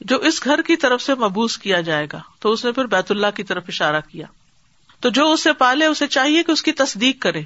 جو 0.00 0.16
اس 0.16 0.44
گھر 0.44 0.62
کی 0.62 0.76
طرف 0.76 1.02
سے 1.02 1.14
مبوس 1.14 1.58
کیا 1.58 1.80
جائے 1.80 2.06
گا۔ 2.12 2.20
تو 2.38 2.52
اس 2.52 2.64
نے 2.64 2.72
پھر 2.72 2.84
بیت 2.84 3.10
اللہ 3.10 3.26
کی 3.36 3.42
طرف 3.42 3.64
اشارہ 3.68 4.00
کیا۔ 4.08 4.26
تو 5.00 5.08
جو 5.08 5.32
اسے 5.32 5.52
پالے، 5.52 5.86
اسے 5.86 6.06
چاہیے 6.06 6.42
کہ 6.42 6.52
اس 6.52 6.62
کی 6.62 6.72
تصدیق 6.72 7.22
کرے۔ 7.22 7.42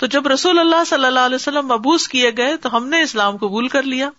تو 0.00 0.06
جب 0.06 0.26
رسول 0.26 0.58
اللہ 0.58 0.84
صلی 0.86 1.04
اللہ 1.04 1.20
علیہ 1.20 1.34
وسلم 1.34 1.66
مبوس 1.66 2.08
کیے 2.08 2.30
گئے 2.36 2.56
تو 2.56 2.76
ہم 2.76 2.88
نے 2.88 3.02
اسلام 3.02 3.36
قبول 3.36 3.68
کر 3.68 3.82
لیا 3.82 4.10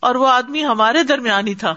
اور 0.00 0.14
وہ 0.14 0.28
آدمی 0.28 0.64
ہمارے 0.64 1.02
درمیان 1.02 1.46
ہی 1.46 1.54
تھا، 1.54 1.74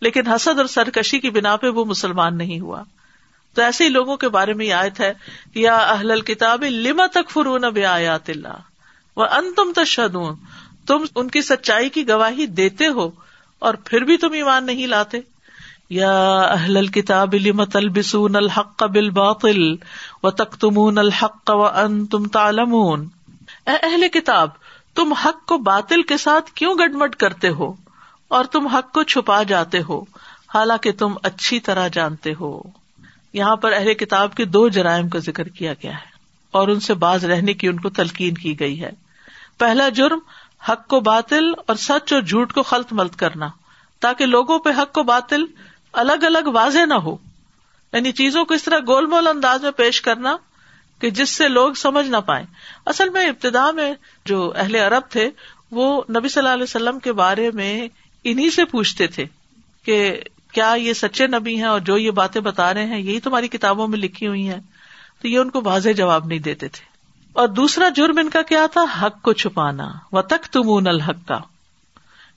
لیکن 0.00 0.26
حسد 0.26 0.58
اور 0.58 0.66
سرکشی 0.66 1.20
کی 1.20 1.30
بنا 1.30 1.56
پہ 1.56 1.68
وہ 1.68 1.84
مسلمان 1.84 2.38
نہیں 2.38 2.60
ہوا۔ 2.60 2.82
تو 3.56 3.62
ایسے 3.62 3.84
ہی 3.84 3.88
لوگوں 3.88 4.16
کے 4.16 4.28
بارے 4.28 4.52
میں 4.52 4.70
آیت 4.72 5.00
ہے 5.00 5.12
یا 5.54 5.76
اہل 5.76 6.20
کتاب 6.20 6.64
لما 6.64 7.06
تک 7.06 7.30
فرون 7.30 7.64
بے 7.74 7.84
آیات 7.86 8.30
اللہ 8.30 8.58
وہ 9.16 9.24
ان 9.24 9.52
تم 9.56 9.72
تم 10.86 11.04
ان 11.16 11.28
کی 11.28 11.42
سچائی 11.42 11.88
کی 11.88 12.08
گواہی 12.08 12.46
دیتے 12.46 12.86
ہو 12.86 13.10
اور 13.58 13.74
پھر 13.74 14.00
بھی 14.00 14.16
تم 14.16 14.32
ایمان 14.32 14.66
نہیں 14.66 14.86
لاتے۔ 14.86 15.20
یا 15.92 16.12
اہل 16.40 16.86
کتاب 16.86 17.34
لم 17.34 17.64
تلبسون 17.64 18.36
الحق 18.36 18.82
بالباطل 18.82 19.62
و 20.22 20.30
تختمون 20.30 20.98
الحق 20.98 21.50
و 21.50 21.66
ان 21.66 22.04
تم 22.06 22.28
تالمون 22.28 23.08
اے 23.66 23.74
اہل 23.82 24.08
کتاب، 24.08 24.50
تم 24.96 25.12
حق 25.12 25.44
کو 25.46 25.58
باطل 25.58 26.02
کے 26.02 26.16
ساتھ 26.16 26.50
کیوں 26.52 26.74
گڈمٹ 26.74 27.16
کرتے 27.16 27.48
ہو؟ 27.48 27.72
اور 28.28 28.44
تم 28.44 28.66
حق 28.66 28.92
کو 28.92 29.02
چھپا 29.02 29.42
جاتے 29.42 29.80
ہو، 29.88 30.00
حالانکہ 30.54 30.92
تم 30.92 31.14
اچھی 31.22 31.60
طرح 31.60 31.88
جانتے 31.88 32.32
ہو۔ 32.40 32.60
یہاں 33.34 33.56
پر 33.56 33.72
اہل 33.72 33.94
کتاب 33.94 34.34
کے 34.34 34.44
دو 34.44 34.68
جرائم 34.68 35.08
کا 35.08 35.18
ذکر 35.18 35.48
کیا 35.48 35.72
گیا 35.72 35.92
ہے، 35.92 36.10
اور 36.54 36.68
ان 36.68 36.80
سے 36.80 36.94
باز 36.94 37.24
رہنے 37.24 37.54
کی 37.54 37.68
ان 37.68 37.80
کو 37.80 37.90
تلقین 37.90 38.34
کی 38.34 38.58
گئی 38.60 38.80
ہے۔ 38.82 38.90
پہلا 39.58 39.88
جرم، 39.88 40.18
حق 40.68 40.86
کو 40.88 41.00
باطل 41.00 41.52
اور 41.66 41.76
سچ 41.76 42.12
اور 42.12 42.22
جھوٹ 42.22 42.52
کو 42.52 42.62
خلط 42.62 42.92
ملت 42.92 43.18
کرنا، 43.18 43.48
تاکہ 44.02 44.26
لوگوں 44.26 44.58
پہ 44.58 44.70
حق 44.78 44.92
کو 44.92 45.02
باطل 45.02 45.44
الگ 45.92 46.24
الگ 46.24 46.48
واضح 46.48 46.84
نہ 46.86 46.94
ہو۔ 46.94 47.16
یعنی 47.92 48.12
چیزوں 48.12 48.44
کو 48.44 48.54
اس 48.54 48.62
طرح 48.62 48.78
گول 48.86 49.06
مول 49.06 49.26
انداز 49.26 49.62
میں 49.62 49.70
پیش 49.70 50.02
کرنا 50.02 50.36
کہ 51.00 51.10
جس 51.10 51.30
سے 51.30 51.48
لوگ 51.48 51.72
سمجھ 51.72 52.06
نہ 52.06 52.16
پائے 52.16 52.44
اصل 52.86 53.08
میں 53.08 53.28
ابتدا 53.28 53.70
میں 53.70 53.94
جو 54.24 54.52
اہل 54.56 54.74
عرب 54.74 55.02
تھے، 55.10 55.30
وہ 55.70 56.02
نبی 56.10 56.28
صلی 56.28 56.40
اللہ 56.40 56.52
علیہ 56.52 56.62
وسلم 56.62 56.98
کے 56.98 57.12
بارے 57.12 57.50
میں 57.50 57.88
انہیں 58.24 58.50
سے 58.50 58.64
پوچھتے 58.64 59.06
تھے 59.06 59.24
کہ 59.84 60.20
کیا 60.52 60.74
یہ 60.78 60.92
سچے 60.92 61.26
نبی 61.26 61.56
ہیں 61.56 61.64
اور 61.64 61.80
جو 61.80 61.96
یہ 61.96 62.10
باتیں 62.10 62.40
بتا 62.40 62.74
رہے 62.74 62.86
ہیں، 62.86 63.00
یہی 63.00 63.20
تمہاری 63.20 63.48
کتابوں 63.48 63.88
میں 63.88 63.98
لکھی 63.98 64.26
ہوئی 64.26 64.48
ہیں۔ 64.48 64.60
تو 65.22 65.28
یہ 65.28 65.38
ان 65.38 65.50
کو 65.50 65.60
واضح 65.64 65.90
جواب 65.90 66.26
نہیں 66.26 66.38
دیتے 66.38 66.68
تھے۔ 66.68 66.84
اور 67.32 67.48
دوسرا 67.48 67.88
جرم 67.88 68.18
ان 68.18 68.30
کا 68.30 68.42
کیا 68.42 68.66
تھا؟ 68.72 68.84
حق 69.02 69.22
کو 69.22 69.32
چھپانا۔ 69.32 69.88
و 70.12 70.22
تک 70.22 70.44
تمون 70.44 70.86
الحق۔ 70.86 71.28
کا 71.28 71.38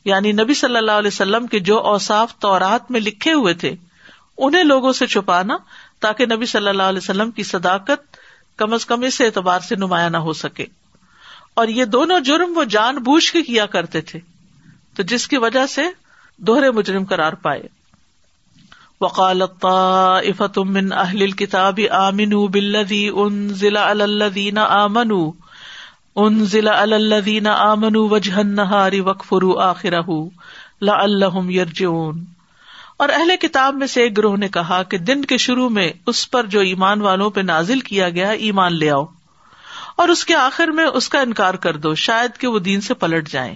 یعنی 0.05 0.31
نبی 0.31 0.53
صلی 0.53 0.77
اللہ 0.77 0.91
علیہ 0.91 1.07
وسلم 1.07 1.47
کے 1.47 1.59
جو 1.59 1.79
اوساف 1.79 2.35
تورات 2.35 2.91
میں 2.91 2.99
لکھے 2.99 3.33
ہوئے 3.33 3.53
تھے، 3.53 3.75
انہیں 4.37 4.63
لوگوں 4.63 4.91
سے 4.91 5.07
چھپانا 5.07 5.57
تاکہ 5.99 6.25
نبی 6.25 6.45
صلی 6.45 6.67
اللہ 6.67 6.83
علیہ 6.83 6.99
وسلم 7.03 7.31
کی 7.31 7.43
صداقت 7.43 8.17
کم 8.57 8.73
از 8.73 8.85
کم 8.85 9.03
اس 9.03 9.21
اعتبار 9.21 9.59
سے 9.59 9.75
نمایاں 9.75 10.09
نہ 10.09 10.17
ہو 10.17 10.33
سکے۔ 10.33 10.65
اور 11.53 11.67
یہ 11.67 11.85
دونوں 11.85 12.19
جرم 12.19 12.57
وہ 12.57 12.63
جان 12.63 12.97
بوجھ 12.97 13.31
کے 13.31 13.41
کیا 13.41 13.65
کرتے 13.65 14.01
تھے۔ 14.01 14.19
تو 14.95 15.03
جس 15.03 15.27
کی 15.27 15.37
وجہ 15.37 15.65
سے 15.65 15.81
دوہرے 16.37 16.71
مجرم 16.71 17.05
قرار 17.05 17.33
پائے۔ 17.33 17.61
وقالت 19.01 19.61
طائفة 19.61 20.63
من 20.65 20.93
اہل 20.93 21.21
الكتاب 21.21 21.79
آمنوا 21.91 22.47
بالذي 22.47 23.09
انزل 23.15 23.77
على 23.77 24.01
الذين 24.01 24.57
انزل 26.15 26.67
على 26.67 26.95
آمنوا 27.47 28.09
وجه 28.09 28.39
النهار 28.39 28.91
واكفروا 28.99 29.69
آخره 29.69 30.27
لعلهم 30.81 31.49
يرجعون 31.49 32.23
اور 32.97 33.09
اہل 33.09 33.35
کتاب 33.41 33.75
میں 33.75 33.87
سے 33.87 34.01
ایک 34.01 34.17
گروہ 34.17 34.37
نے 34.37 34.47
کہا 34.47 34.83
کہ 34.83 34.97
دن 34.97 35.25
کے 35.25 35.37
شروع 35.37 35.69
میں 35.69 35.91
اس 36.07 36.31
پر 36.31 36.45
جو 36.45 36.59
ایمان 36.59 37.01
والوں 37.01 37.29
پہ 37.29 37.41
نازل 37.41 37.79
کیا 37.79 38.09
گیا 38.09 38.29
ایمان 38.29 38.75
لے 38.75 38.91
آؤ۔ 38.91 39.05
اور 39.95 40.09
اس 40.09 40.25
کے 40.25 40.35
آخر 40.35 40.67
میں 40.67 40.85
اس 40.85 41.09
کا 41.09 41.19
انکار 41.19 41.53
کر 41.53 41.77
دو، 41.77 41.95
شاید 41.95 42.39
کہ 42.39 42.47
وہ 42.47 42.59
دین 42.59 42.81
سے 42.81 42.93
پلٹ 42.93 43.29
جائیں۔ 43.29 43.55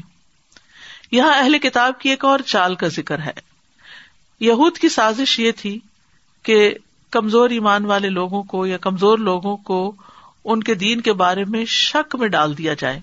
یہاں 1.12 1.34
اہل 1.34 1.60
کتاب 1.60 2.00
کی 2.00 2.10
ایک 2.10 2.26
اور 2.26 2.40
چال 2.40 2.76
کا 2.76 2.88
ذکر 2.88 3.20
ہے۔ 3.20 3.50
یہود 4.40 4.78
کی 4.78 4.90
سازش 4.90 5.40
یہ 5.40 5.52
تھی 5.58 5.80
کہ 6.44 6.74
کمزور 7.12 7.50
ایمان 7.50 7.86
والے 7.86 8.10
لوگوں 8.10 8.44
کو 8.44 8.66
یا 8.66 8.78
کمزور 8.78 9.18
لوگوں 9.18 9.58
کو 9.58 9.96
ان 10.46 10.64
کے 10.64 10.74
دین 10.74 11.02
کے 11.02 11.14
بارے 11.14 11.46
میں 11.46 11.66
شک 11.66 12.16
میں 12.16 12.28
ڈال 12.28 12.58
دیا 12.58 12.74
جائے۔ 12.74 13.00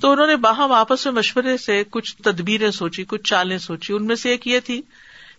تو 0.00 0.12
انہوں 0.12 0.26
نے 0.26 0.36
باہم 0.36 0.72
آپس 0.72 1.06
میں 1.06 1.14
مشورے 1.14 1.56
سے 1.56 1.82
کچھ 1.90 2.16
تدبیریں 2.16 2.70
سوچی، 2.70 3.04
کچھ 3.04 3.22
چالیں 3.22 3.58
سوچی۔ 3.58 3.92
ان 3.92 4.06
میں 4.06 4.16
سے 4.16 4.30
ایک 4.30 4.46
یہ 4.46 4.60
تھی 4.60 4.82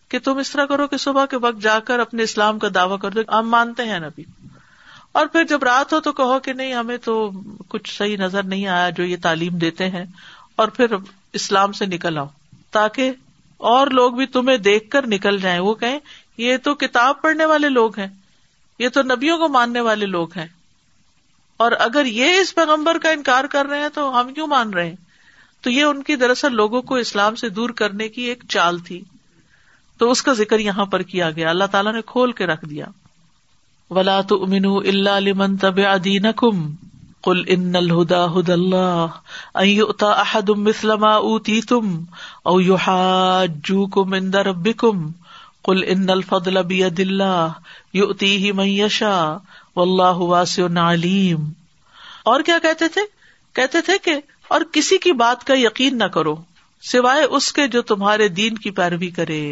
کہ 0.10 0.20
تم 0.20 0.38
اس 0.38 0.52
طرح 0.52 0.66
کرو 0.66 0.88
کہ 0.88 0.98
صبح 0.98 1.26
کے 1.26 1.38
وقت 1.38 1.62
جا 1.62 1.80
کر 1.80 2.00
اپنے 2.00 2.24
اسلام 2.24 2.60
کا 2.60 2.68
دعوی 2.76 2.98
کر 3.02 3.12
دو۔ 3.12 3.40
ہم 3.40 3.50
مانتے 3.50 3.84
ہیں 3.84 4.00
نبی۔ 4.00 4.24
اور 5.12 5.26
پھر 5.26 5.44
جب 5.44 5.64
رات 5.64 5.94
ہو 5.94 6.00
تو 6.00 6.14
کہو 6.14 6.40
کہ 6.40 6.54
نہیں، 6.54 6.74
ہمیں 6.74 6.98
تو 6.98 7.32
کچھ 7.68 7.98
صحیح 7.98 8.18
نظر 8.18 8.44
نہیں 8.44 8.68
آیا 8.68 8.90
جو 8.90 9.04
یہ 9.04 9.18
تعلیم 9.22 9.58
دیتے 9.58 9.90
ہیں۔ 9.90 10.06
اور 10.56 10.68
پھر 10.68 10.86
اسلام 11.34 11.72
سے 11.72 11.86
نکل 11.86 12.18
آؤ۔ 12.18 12.26
تاکہ 12.72 13.12
اور 13.58 13.88
لوگ 13.88 14.12
بھی 14.12 14.26
تمہیں 14.26 14.58
دیکھ 14.58 14.90
کر 14.90 15.08
نکل 15.08 15.38
جائیں۔ 15.38 15.60
وہ 15.60 15.74
کہیں، 15.74 16.00
یہ 16.38 16.58
تو 16.58 16.76
کتاب 16.76 17.22
پڑھنے 17.22 17.46
والے 17.46 17.70
لوگ 17.70 18.00
ہیں، 18.00 18.08
یہ 18.80 18.90
تو 18.90 19.02
نبیوں 19.02 19.38
کو 19.38 19.50
ماننے 19.50 19.82
والے 19.82 20.06
لوگ 20.06 20.28
ہیں۔ 20.38 20.48
اور 21.58 21.72
اگر 21.80 22.06
یہ 22.06 22.26
اس 22.26 22.56
پیغمبر 22.56 22.98
کا 22.98 23.10
انکار 23.10 23.44
کر 23.44 23.66
رہے 23.66 23.82
ہیں 23.82 23.90
تو 23.94 24.22
ہم 24.22 24.34
کیوں 24.34 24.48
مان 24.48 24.74
رہے 24.74 24.90
ہیں؟ 24.90 24.96
تو 25.62 25.70
یہ 25.70 25.84
ان 25.84 26.04
کی 26.04 26.16
دراصل 26.16 26.56
لوگوں 26.56 26.82
کو 26.82 26.96
اسلام 26.96 27.36
سے 27.36 27.50
دور 27.50 27.70
کرنے 27.70 28.08
کی 28.08 28.22
ایک 28.22 28.44
چال 28.50 28.80
تھی۔ 28.80 29.04
تو 29.98 30.12
اس 30.12 30.24
کا 30.24 30.34
ذکر 30.34 30.60
یہاں 30.60 30.86
پر 30.86 31.02
کیا 31.02 31.32
گیا۔ 31.32 31.50
اللہ 31.50 31.64
تعالیٰ 31.72 31.94
نے 31.94 32.02
کھول 32.06 32.32
کے 32.32 32.46
رکھ 32.46 32.66
دیا۔ 32.66 32.86
ولا 33.90 34.22
تو 34.22 34.44
امین 34.44 34.66
اللہ 34.66 35.20
لمن 35.20 35.58
طب 35.58 35.80
ادین 35.90 36.26
کم 36.36 36.76
کل 37.24 37.44
ان 37.48 37.76
الہدا 37.76 38.40
ہد 38.40 38.50
اللہ 38.50 39.08
احد 40.02 40.50
مسلم 40.50 41.04
اوتی 41.04 41.62
تم 41.62 42.04
او 42.44 42.62
یو 42.62 43.88
کم 43.88 44.14
اند 44.14 44.36
رب 44.36 44.70
کم 44.78 45.12
کل 45.66 45.84
ان 45.88 46.10
الفضل 46.10 46.64
بید 46.64 47.00
اللہ 47.00 47.48
یوتی 47.94 48.38
ہی 48.38 48.52
میشا 48.52 49.38
و 49.76 49.82
اللہ 49.82 50.18
واسع 50.18 50.62
علیم۔ 50.92 51.40
اور 52.24 52.42
کیا 52.42 52.58
کہتے 52.62 52.88
تھے؟ 52.88 53.02
کہتے 53.54 53.82
تھے 53.82 53.94
کہ 53.98 54.16
اور 54.48 54.62
کسی 54.72 54.98
کی 54.98 55.12
بات 55.12 55.44
کا 55.44 55.54
یقین 55.58 55.98
نہ 55.98 56.04
کرو، 56.04 56.36
سوائے 56.82 57.24
اس 57.24 57.54
کے 57.54 57.68
جو 57.68 57.82
تمہارے 57.82 58.28
دین 58.28 58.56
کی 58.56 58.72
پیروی 58.72 59.10
کرے۔ 59.10 59.52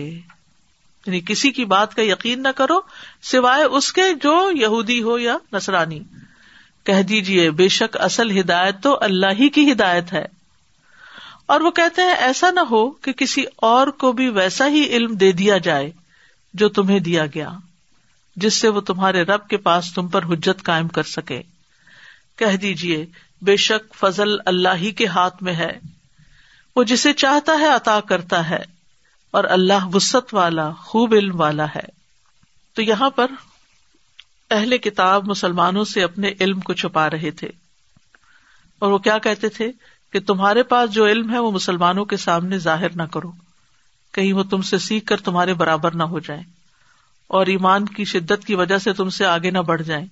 یعنی 1.06 1.22
کسی 1.22 1.52
کی 1.52 1.66
بات 1.66 1.96
کا 1.96 2.02
یقین 2.02 2.44
نہ 2.44 2.48
کرو، 2.48 2.80
سوائے 3.22 3.64
اس 3.64 3.94
کے 3.94 4.02
جو 4.24 4.52
یہودی 4.56 5.02
ہو 5.04 5.20
یا 5.20 5.38
نسرانی 5.54 6.00
کہہ 6.84 7.02
دیجیے 7.02 7.52
بے 7.52 7.68
شک 7.68 7.98
اصل 7.98 8.40
ہدایت 8.40 8.76
تو 8.82 8.98
اللہ 9.02 9.28
ہی 9.40 9.50
کی 9.50 9.72
ہدایت 9.72 10.14
ہے۔ 10.14 10.26
اور 11.46 11.62
وہ 11.62 11.72
کہتے 11.72 12.02
ہیں، 12.02 12.14
ایسا 12.14 12.52
نہ 12.52 12.60
ہو 12.60 12.92
کہ 12.92 13.14
کسی 13.14 13.44
اور 13.56 13.88
کو 13.88 14.12
بھی 14.12 14.30
ویسا 14.30 14.68
ہی 14.68 14.88
علم 14.88 15.14
دے 15.14 15.32
دیا 15.32 15.58
جائے۔ 15.58 15.92
جو 16.54 16.70
تمہیں 16.70 17.00
دیا 17.00 17.26
گیا، 17.26 17.52
جس 18.36 18.54
سے 18.54 18.68
وہ 18.68 18.82
تمہارے 18.82 19.24
رب 19.24 19.48
کے 19.48 19.58
پاس 19.58 19.94
تم 19.94 20.08
پر 20.08 20.24
حجت 20.24 20.64
قائم 20.64 20.88
کر 20.88 21.04
سکے۔ 21.04 21.42
کہہ 22.36 22.58
دیجیے 22.58 23.06
بے 23.42 23.56
شک 23.56 23.96
فضل 23.96 24.30
اللہ 24.46 24.76
ہی 24.76 24.92
کے 24.92 25.06
ہاتھ 25.06 25.44
میں 25.44 25.54
ہے۔ 25.54 25.80
وہ 26.76 26.84
جسے 26.84 27.14
چاہتا 27.14 27.52
ہے 27.60 27.68
عطا 27.68 28.00
کرتا 28.00 28.50
ہے، 28.50 28.64
اور 29.32 29.44
اللہ 29.44 29.86
وسط 29.94 30.34
والا، 30.34 30.72
خوب 30.72 31.14
علم 31.14 31.40
والا 31.40 31.66
ہے۔ 31.66 32.04
تو 32.74 32.82
یہاں 32.82 33.10
پر 33.10 33.32
اہل 34.52 34.78
کتاب 34.78 35.28
مسلمانوں 35.28 35.84
سے 35.84 36.04
اپنے 36.04 36.32
علم 36.40 36.60
کو 36.60 36.74
چھپا 36.74 37.10
رہے 37.10 37.32
تھے۔ 37.32 37.50
اور 38.80 38.92
وہ 38.92 38.98
کیا 38.98 39.18
کہتے 39.18 39.50
تھے 39.50 39.72
کہ 40.12 40.20
تمہارے 40.20 40.64
پاس 40.64 40.92
جو 40.92 41.08
علم 41.08 41.34
ہے 41.34 41.40
وہ 41.40 41.52
مسلمانوں 41.52 42.06
کے 42.06 42.18
سامنے 42.18 42.58
ظاہر 42.58 42.96
نہ 42.96 43.04
کرو۔ 43.04 43.32
کہیں 44.14 44.34
وہ 44.34 44.44
تم 44.44 44.62
سے 44.62 44.78
سیکھ 44.78 45.06
کر 45.06 45.18
تمہارے 45.18 45.54
برابر 45.54 45.96
نہ 45.96 46.04
ہو 46.04 46.20
جائے 46.20 46.42
اور 47.30 47.48
ایمان 47.48 47.86
کی 47.86 48.06
شدت 48.06 48.46
کی 48.46 48.56
وجہ 48.56 48.78
سے 48.78 48.94
تم 48.94 49.10
سے 49.10 49.26
آگے 49.26 49.52
نہ 49.52 49.60
بڑھ 49.60 49.82
جائیں 49.82 50.06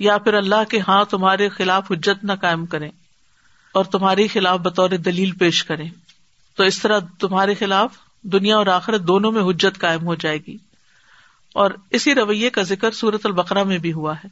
یا 0.00 0.16
پھر 0.18 0.34
اللہ 0.34 0.68
کے 0.70 0.78
ہاں 0.88 1.04
تمہارے 1.04 1.48
خلاف 1.48 1.90
حجت 1.92 2.24
نہ 2.24 2.32
قائم 2.40 2.64
کرے 2.66 2.88
اور 3.74 3.84
تمہارے 3.84 4.26
خلاف 4.28 4.60
بطور 4.60 4.90
دلیل 5.04 5.32
پیش 5.32 5.64
کرے 5.64 5.84
تو 6.58 6.64
اس 6.64 6.78
طرح 6.78 6.98
تمہارے 7.18 7.54
خلاف 7.54 7.96
دنیا 8.24 8.56
اور 8.56 8.66
آخرت 8.66 9.00
دونوں 9.00 9.32
میں 9.32 9.42
حجت 9.42 9.78
قائم 9.78 10.06
ہو 10.06 10.14
جائے 10.14 10.38
گی 10.46 10.56
اور 11.54 11.70
اسی 11.90 12.14
رویے 12.14 12.50
کا 12.50 12.62
ذکر 12.62 12.90
سورت 12.90 13.26
البقرا 13.26 13.62
میں 13.62 13.78
بھی 13.78 13.92
ہوا 13.92 14.14
ہے 14.14 14.28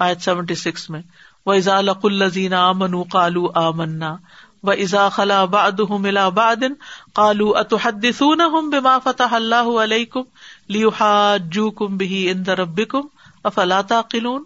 آیت 0.00 0.20
سیونٹی 0.20 0.54
سکس 0.54 0.88
میں 0.90 1.00
وہ 1.46 1.54
ازا 1.54 1.76
الزین 1.78 2.54
امن 2.54 3.02
کالو 3.04 3.46
آ 3.54 3.70
منا 3.70 4.14
و 4.62 4.70
ازا 4.70 5.08
خلا 5.08 5.44
باد 5.44 5.80
ملا 5.90 6.28
بادن 6.28 6.72
کالو 7.14 7.56
اتحدون 7.56 8.70
بما 8.70 8.98
فتح 8.98 9.34
اللہ 9.34 9.70
علیکم 9.82 10.22
لیحا 10.68 11.36
جو 11.36 11.70
کم 11.70 11.96
بھی 11.96 12.30
اندر 12.30 12.64
کم 12.84 13.06
افلا 13.44 13.80
تعقلون 13.80 14.44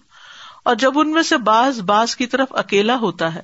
اور 0.63 0.75
جب 0.75 0.99
ان 0.99 1.11
میں 1.11 1.23
سے 1.23 1.37
باز 1.37 1.81
باز 1.81 2.17
کی 2.17 2.27
طرف 2.27 2.49
اکیلا 2.51 2.97
ہوتا 2.97 3.35
ہے 3.35 3.41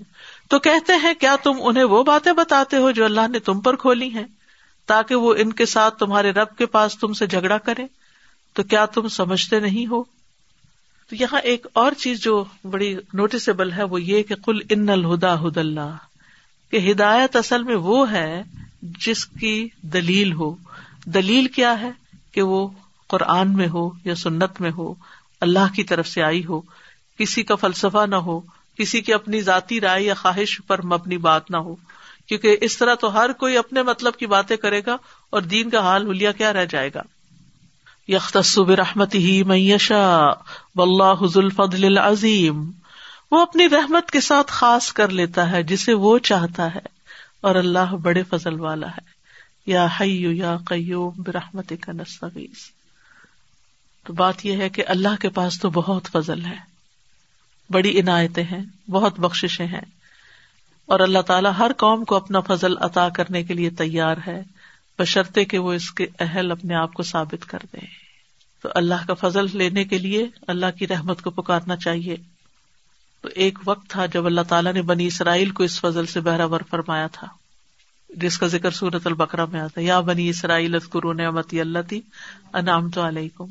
تو 0.48 0.58
کہتے 0.58 0.92
ہیں، 0.92 1.14
کیا 1.14 1.36
تم 1.42 1.58
انہیں 1.60 1.84
وہ 1.84 2.02
باتیں 2.04 2.32
بتاتے 2.32 2.76
ہو 2.76 2.90
جو 2.90 3.04
اللہ 3.04 3.28
نے 3.30 3.38
تم 3.38 3.60
پر 3.60 3.76
کھولی 3.76 4.08
ہیں؟ 4.08 4.24
تاکہ 4.86 5.14
وہ 5.14 5.34
ان 5.38 5.52
کے 5.52 5.66
ساتھ 5.66 5.98
تمہارے 5.98 6.30
رب 6.30 6.56
کے 6.56 6.66
پاس 6.66 6.98
تم 6.98 7.12
سے 7.12 7.26
جھگڑا 7.26 7.58
کرے 7.58 7.86
تو 8.56 8.62
کیا 8.62 8.84
تم 8.84 9.08
سمجھتے 9.08 9.60
نہیں 9.60 9.86
ہو؟ 9.86 10.02
تو 11.10 11.16
یہاں 11.16 11.40
ایک 11.40 11.66
اور 11.72 11.92
چیز 11.92 12.22
جو 12.22 12.44
بڑی 12.64 12.94
نوٹسبل 13.12 13.72
ہے، 13.72 13.82
وہ 13.82 14.02
یہ 14.02 14.22
کہ 14.22 14.34
کل 14.34 14.60
ان 14.70 14.88
الہدا 14.88 15.34
ہد 15.42 15.56
اللہ 15.56 15.94
کہ 16.70 16.90
ہدایت 16.90 17.36
اصل 17.36 17.62
میں 17.62 17.76
وہ 17.76 18.10
ہے 18.10 18.42
جس 18.82 19.26
کی 19.26 19.68
دلیل 19.82 20.32
ہو۔ 20.32 20.54
دلیل 21.04 21.46
کیا 21.46 21.80
ہے؟ 21.80 21.90
کہ 22.32 22.42
وہ 22.42 22.68
قرآن 23.08 23.52
میں 23.52 23.68
ہو 23.68 23.90
یا 24.04 24.14
سنت 24.14 24.60
میں 24.60 24.70
ہو، 24.70 24.94
اللہ 25.40 25.74
کی 25.74 25.84
طرف 25.84 26.08
سے 26.08 26.22
آئی 26.22 26.44
ہو۔ 26.44 26.60
کسی 27.18 27.42
کا 27.42 27.54
فلسفہ 27.54 28.06
نہ 28.06 28.16
ہو، 28.16 28.40
کسی 28.78 29.00
کی 29.00 29.12
اپنی 29.12 29.40
ذاتی 29.40 29.80
رائے 29.80 30.02
یا 30.02 30.14
خواہش 30.14 30.60
پر 30.66 30.86
مبنی 30.86 31.16
بات 31.16 31.50
نہ 31.50 31.56
ہو۔ 31.56 31.76
کیونکہ 32.26 32.56
اس 32.60 32.78
طرح 32.78 32.94
تو 32.94 33.14
ہر 33.14 33.32
کوئی 33.32 33.56
اپنے 33.56 33.82
مطلب 33.82 34.16
کی 34.16 34.26
باتیں 34.26 34.56
کرے 34.56 34.80
گا 34.86 34.96
اور 35.30 35.42
دین 35.42 35.70
کا 35.70 35.80
حال 35.80 36.06
ہولیا 36.06 36.32
کیا 36.32 36.52
رہ 36.52 36.64
جائے 36.64 36.90
گا۔ 36.94 37.02
یختصب 38.08 38.70
رحمت 38.70 39.14
ہی 39.14 39.42
میشا 39.42 40.28
و 40.76 41.12
حضل 41.12 41.48
فضل 41.48 41.98
عظیم 41.98 42.70
وہ 43.30 43.42
اپنی 43.42 43.68
رحمت 43.68 44.10
کے 44.10 44.20
ساتھ 44.20 44.52
خاص 44.52 44.92
کر 44.92 45.08
لیتا 45.08 45.50
ہے 45.50 45.62
جسے 45.62 45.92
وہ 45.94 46.18
چاہتا 46.18 46.74
ہے 46.74 46.80
اور 47.40 47.54
اللہ 47.54 47.96
بڑے 48.02 48.22
فضل 48.22 48.60
والا 48.60 48.90
ہے۔ 48.90 49.20
یا 49.66 49.86
حیو 50.00 50.32
یا 50.32 50.56
قیوم 50.66 51.22
برحمت 51.22 51.72
کا 51.80 51.92
نسویز 51.92 52.70
تو 54.06 54.12
بات 54.12 54.46
یہ 54.46 54.56
ہے 54.56 54.68
کہ 54.68 54.84
اللہ 54.86 55.20
کے 55.20 55.28
پاس 55.28 55.60
تو 55.60 55.70
بہت 55.70 56.08
فضل 56.12 56.44
ہے۔ 56.44 56.56
بڑی 57.70 58.00
عنایتیں 58.00 58.44
ہیں، 58.44 58.90
بہت 58.90 59.20
بخشیں 59.20 59.66
ہیں۔ 59.66 59.84
اور 60.86 61.00
اللہ 61.00 61.18
تعالیٰ 61.18 61.52
ہر 61.58 61.70
قوم 61.76 62.04
کو 62.04 62.16
اپنا 62.16 62.40
فضل 62.40 62.78
عطا 62.78 63.08
کرنے 63.08 63.42
کے 63.42 63.54
لیے 63.54 63.70
تیار 63.70 64.16
ہے۔ 64.26 64.42
بشرطے 64.98 65.44
کہ 65.44 65.58
وہ 65.58 65.72
اس 65.72 65.90
کے 65.90 66.06
اہل 66.20 66.50
اپنے 66.50 66.74
آپ 66.74 66.92
کو 66.92 67.02
ثابت 67.02 67.46
کر 67.46 67.58
دے 67.72 67.78
تو 68.62 68.68
اللہ 68.74 69.06
کا 69.06 69.14
فضل 69.14 69.46
لینے 69.52 69.84
کے 69.84 69.98
لیے 69.98 70.26
اللہ 70.46 70.66
کی 70.78 70.88
رحمت 70.88 71.22
کو 71.22 71.30
پکارنا 71.30 71.76
چاہیے۔ 71.76 72.16
ایک 73.34 73.58
وقت 73.64 73.88
تھا 73.88 74.06
جب 74.06 74.26
اللہ 74.26 74.40
تعالیٰ 74.48 74.72
نے 74.72 74.82
بنی 74.82 75.06
اسرائیل 75.06 75.50
کو 75.50 75.62
اس 75.62 75.80
فضل 75.80 76.06
سے 76.06 76.20
بہراور 76.20 76.60
فرمایا 76.70 77.06
تھا، 77.06 77.26
جس 78.10 78.38
کا 78.38 78.46
ذکر 78.46 78.70
سورت 78.70 79.06
البکرا 79.06 79.44
میں 79.44 79.60
آتا 79.60 79.80
ہے، 79.80 79.86
یا 79.86 80.00
بنی 80.00 80.28
اسرائیل 80.28 80.76
نعمت 81.16 81.54
اللہ 81.60 81.78
تھی 81.88 82.00
انعام 82.52 82.90
تو 82.90 83.08
علیکم 83.08 83.46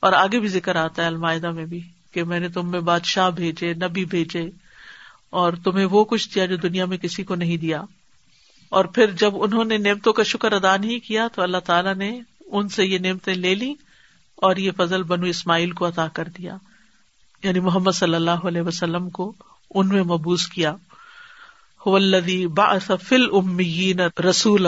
اور 0.00 0.12
آگے 0.12 0.40
بھی 0.40 0.48
ذکر 0.48 0.76
آتا 0.76 1.02
ہے 1.02 1.06
المائدہ 1.06 1.50
میں 1.50 1.64
بھی، 1.64 1.80
کہ 2.12 2.24
میں 2.24 2.40
نے 2.40 2.48
تم 2.48 2.70
میں 2.70 2.80
بادشاہ 2.80 3.30
بھیجے، 3.30 3.72
نبی 3.74 4.04
بھیجے، 4.04 4.50
اور 5.30 5.52
تمہیں 5.52 5.84
وہ 5.84 6.04
کچھ 6.04 6.34
دیا 6.34 6.46
جو 6.46 6.56
دنیا 6.56 6.84
میں 6.84 6.98
کسی 6.98 7.22
کو 7.22 7.34
نہیں 7.34 7.56
دیا۔ 7.56 7.82
اور 8.68 8.84
پھر 8.84 9.10
جب 9.10 9.42
انہوں 9.42 9.64
نے 9.64 9.78
نعمتوں 9.78 10.12
کا 10.12 10.22
شکر 10.22 10.52
ادا 10.52 10.76
نہیں 10.76 10.98
کیا، 10.98 11.28
تو 11.34 11.42
اللہ 11.42 11.56
تعالیٰ 11.56 11.94
نے 11.94 12.20
ان 12.46 12.68
سے 12.68 12.84
یہ 12.84 12.98
نعمتیں 12.98 13.34
لے 13.34 13.54
لی 13.54 13.74
اور 14.36 14.56
یہ 14.56 14.70
فضل 14.76 15.02
بنو 15.02 15.26
اسماعیل 15.26 15.70
کو 15.70 15.88
عطا 15.88 16.08
کر 16.08 16.28
دیا۔ 16.38 16.56
یعنی 17.42 17.60
محمد 17.60 17.92
صلی 17.94 18.14
اللہ 18.14 18.46
علیہ 18.46 18.62
وسلم 18.62 19.10
کو 19.10 19.32
ان 19.74 19.88
میں 19.88 20.02
مبوس 20.02 20.46
کیا۔ 20.46 20.74
فل 23.08 23.26
امین 23.32 24.00
رسول 24.00 24.66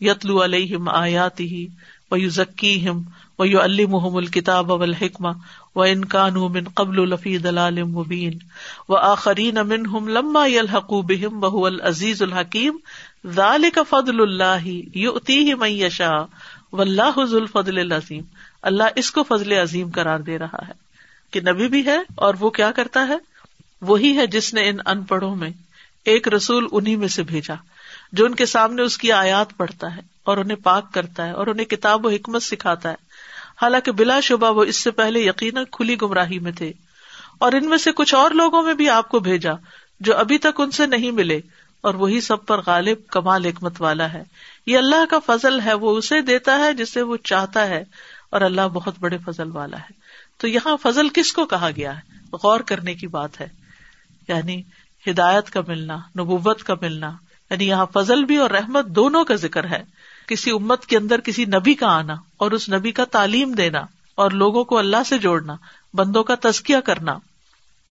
یتلو 0.00 0.44
علیہم 0.44 0.88
آیاتی 0.88 1.66
و 2.10 2.16
یو 2.16 2.28
ذکی 2.28 2.88
ہم 2.88 3.02
و 3.38 3.44
یو 3.44 3.60
المحم 3.60 4.16
الکتاب 4.16 4.82
الحکمہ 4.82 5.28
و 5.74 5.82
انکان 5.82 6.34
من 6.34 6.64
قبل 6.74 7.00
الفی 7.00 7.38
دلال 7.38 7.82
مبین 7.82 8.38
و 8.88 8.96
آخرین 8.96 9.58
امن 9.58 9.86
ہم 9.86 10.08
لما 10.08 10.42
الحق 10.42 10.92
بہم 10.92 11.40
بہ 11.40 11.66
العزیز 11.66 12.22
الحکیم 12.22 12.76
ذالک 13.26 13.78
فضل 13.88 14.20
اللہ 14.20 14.66
یؤتیہ 14.96 15.54
من 15.54 15.70
یشاء 15.70 16.22
واللہ 16.72 17.24
ذو 17.24 17.36
الفضل 17.36 17.78
العظیم۔ 17.78 18.24
اللہ 18.62 18.82
اس 18.96 19.10
کو 19.10 19.22
فضل 19.22 19.52
عظیم 19.52 19.90
قرار 19.90 20.18
دے 20.18 20.38
رہا 20.38 20.68
ہے۔ 20.68 20.89
کہ 21.30 21.40
نبی 21.40 21.68
بھی 21.68 21.86
ہے 21.86 21.98
اور 22.14 22.34
وہ 22.40 22.50
کیا 22.50 22.72
کرتا 22.72 23.08
ہے؟ 23.08 23.16
وہی 23.80 24.16
ہے 24.16 24.26
جس 24.26 24.54
نے 24.54 24.68
ان 24.68 24.76
ان 24.86 25.02
پڑھوں 25.02 25.36
میں 25.36 25.50
ایک 26.04 26.28
رسول 26.28 26.66
انہیں 26.72 26.96
میں 26.96 27.08
سے 27.08 27.22
بھیجا، 27.22 27.54
جو 28.12 28.26
ان 28.26 28.34
کے 28.34 28.46
سامنے 28.46 28.82
اس 28.82 28.98
کی 28.98 29.12
آیات 29.12 29.56
پڑھتا 29.56 29.96
ہے 29.96 30.00
اور 30.24 30.36
انہیں 30.36 30.64
پاک 30.64 30.94
کرتا 30.94 31.26
ہے 31.26 31.30
اور 31.30 31.46
انہیں 31.46 31.66
کتاب 31.66 32.06
و 32.06 32.08
حکمت 32.08 32.42
سکھاتا 32.42 32.90
ہے۔ 32.90 32.94
حالانکہ 33.62 33.92
بلا 33.92 34.20
شبہ 34.20 34.50
وہ 34.50 34.64
اس 34.64 34.76
سے 34.76 34.90
پہلے 34.90 35.20
یقیناً 35.20 35.64
کھلی 35.72 35.96
گمراہی 36.02 36.38
میں 36.38 36.52
تھے۔ 36.52 36.72
اور 37.40 37.52
ان 37.52 37.68
میں 37.68 37.78
سے 37.78 37.92
کچھ 37.92 38.14
اور 38.14 38.30
لوگوں 38.30 38.62
میں 38.62 38.74
بھی 38.74 38.88
آپ 38.90 39.08
کو 39.08 39.18
بھیجا، 39.18 39.52
جو 40.00 40.16
ابھی 40.16 40.38
تک 40.38 40.60
ان 40.60 40.70
سے 40.70 40.86
نہیں 40.86 41.10
ملے۔ 41.10 41.40
اور 41.80 41.94
وہی 41.94 42.20
سب 42.20 42.46
پر 42.46 42.60
غالب 42.66 43.06
کمال 43.06 43.44
حکمت 43.44 43.80
والا 43.80 44.12
ہے۔ 44.12 44.24
یہ 44.66 44.78
اللہ 44.78 45.04
کا 45.10 45.18
فضل 45.26 45.60
ہے، 45.60 45.74
وہ 45.74 45.96
اسے 45.96 46.20
دیتا 46.20 46.58
ہے 46.58 46.74
جسے 46.74 47.02
وہ 47.02 47.16
چاہتا 47.24 47.66
ہے۔ 47.66 47.84
اور 48.30 48.40
اللہ 48.40 48.60
بہت 48.60 48.94
بڑے 49.00 49.18
فضل 49.18 49.50
والا 49.50 49.78
ہے۔ 49.78 49.99
تو 50.40 50.48
یہاں 50.48 50.76
فضل 50.82 51.08
کس 51.08 51.32
کو 51.32 51.46
کہا 51.46 51.70
گیا 51.76 51.98
ہے؟ 51.98 52.00
غور 52.32 52.60
کرنے 52.60 52.94
کی 52.94 53.06
بات 53.06 53.40
ہے۔ 53.40 53.48
یعنی 54.28 54.62
ہدایت 55.06 55.50
کا 55.50 55.60
ملنا، 55.68 55.96
نبوت 55.96 56.62
کا 56.62 56.74
ملنا۔ 56.82 57.10
یعنی 57.50 57.68
یہاں 57.68 57.86
فضل 57.94 58.24
بھی 58.24 58.36
اور 58.36 58.50
رحمت 58.50 58.86
دونوں 58.86 59.24
کا 59.24 59.34
ذکر 59.34 59.64
ہے۔ 59.64 59.82
کسی 60.26 60.50
امت 60.50 60.86
کے 60.86 60.96
اندر 60.96 61.20
کسی 61.20 61.44
نبی 61.44 61.74
کا 61.74 61.86
آنا 61.86 62.14
اور 62.36 62.50
اس 62.50 62.68
نبی 62.68 62.92
کا 62.92 63.04
تعلیم 63.04 63.52
دینا 63.52 63.80
اور 64.14 64.30
لوگوں 64.30 64.64
کو 64.64 64.78
اللہ 64.78 65.02
سے 65.06 65.18
جوڑنا، 65.18 65.56
بندوں 65.94 66.24
کا 66.24 66.34
تزکیہ 66.40 66.76
کرنا۔ 66.76 67.18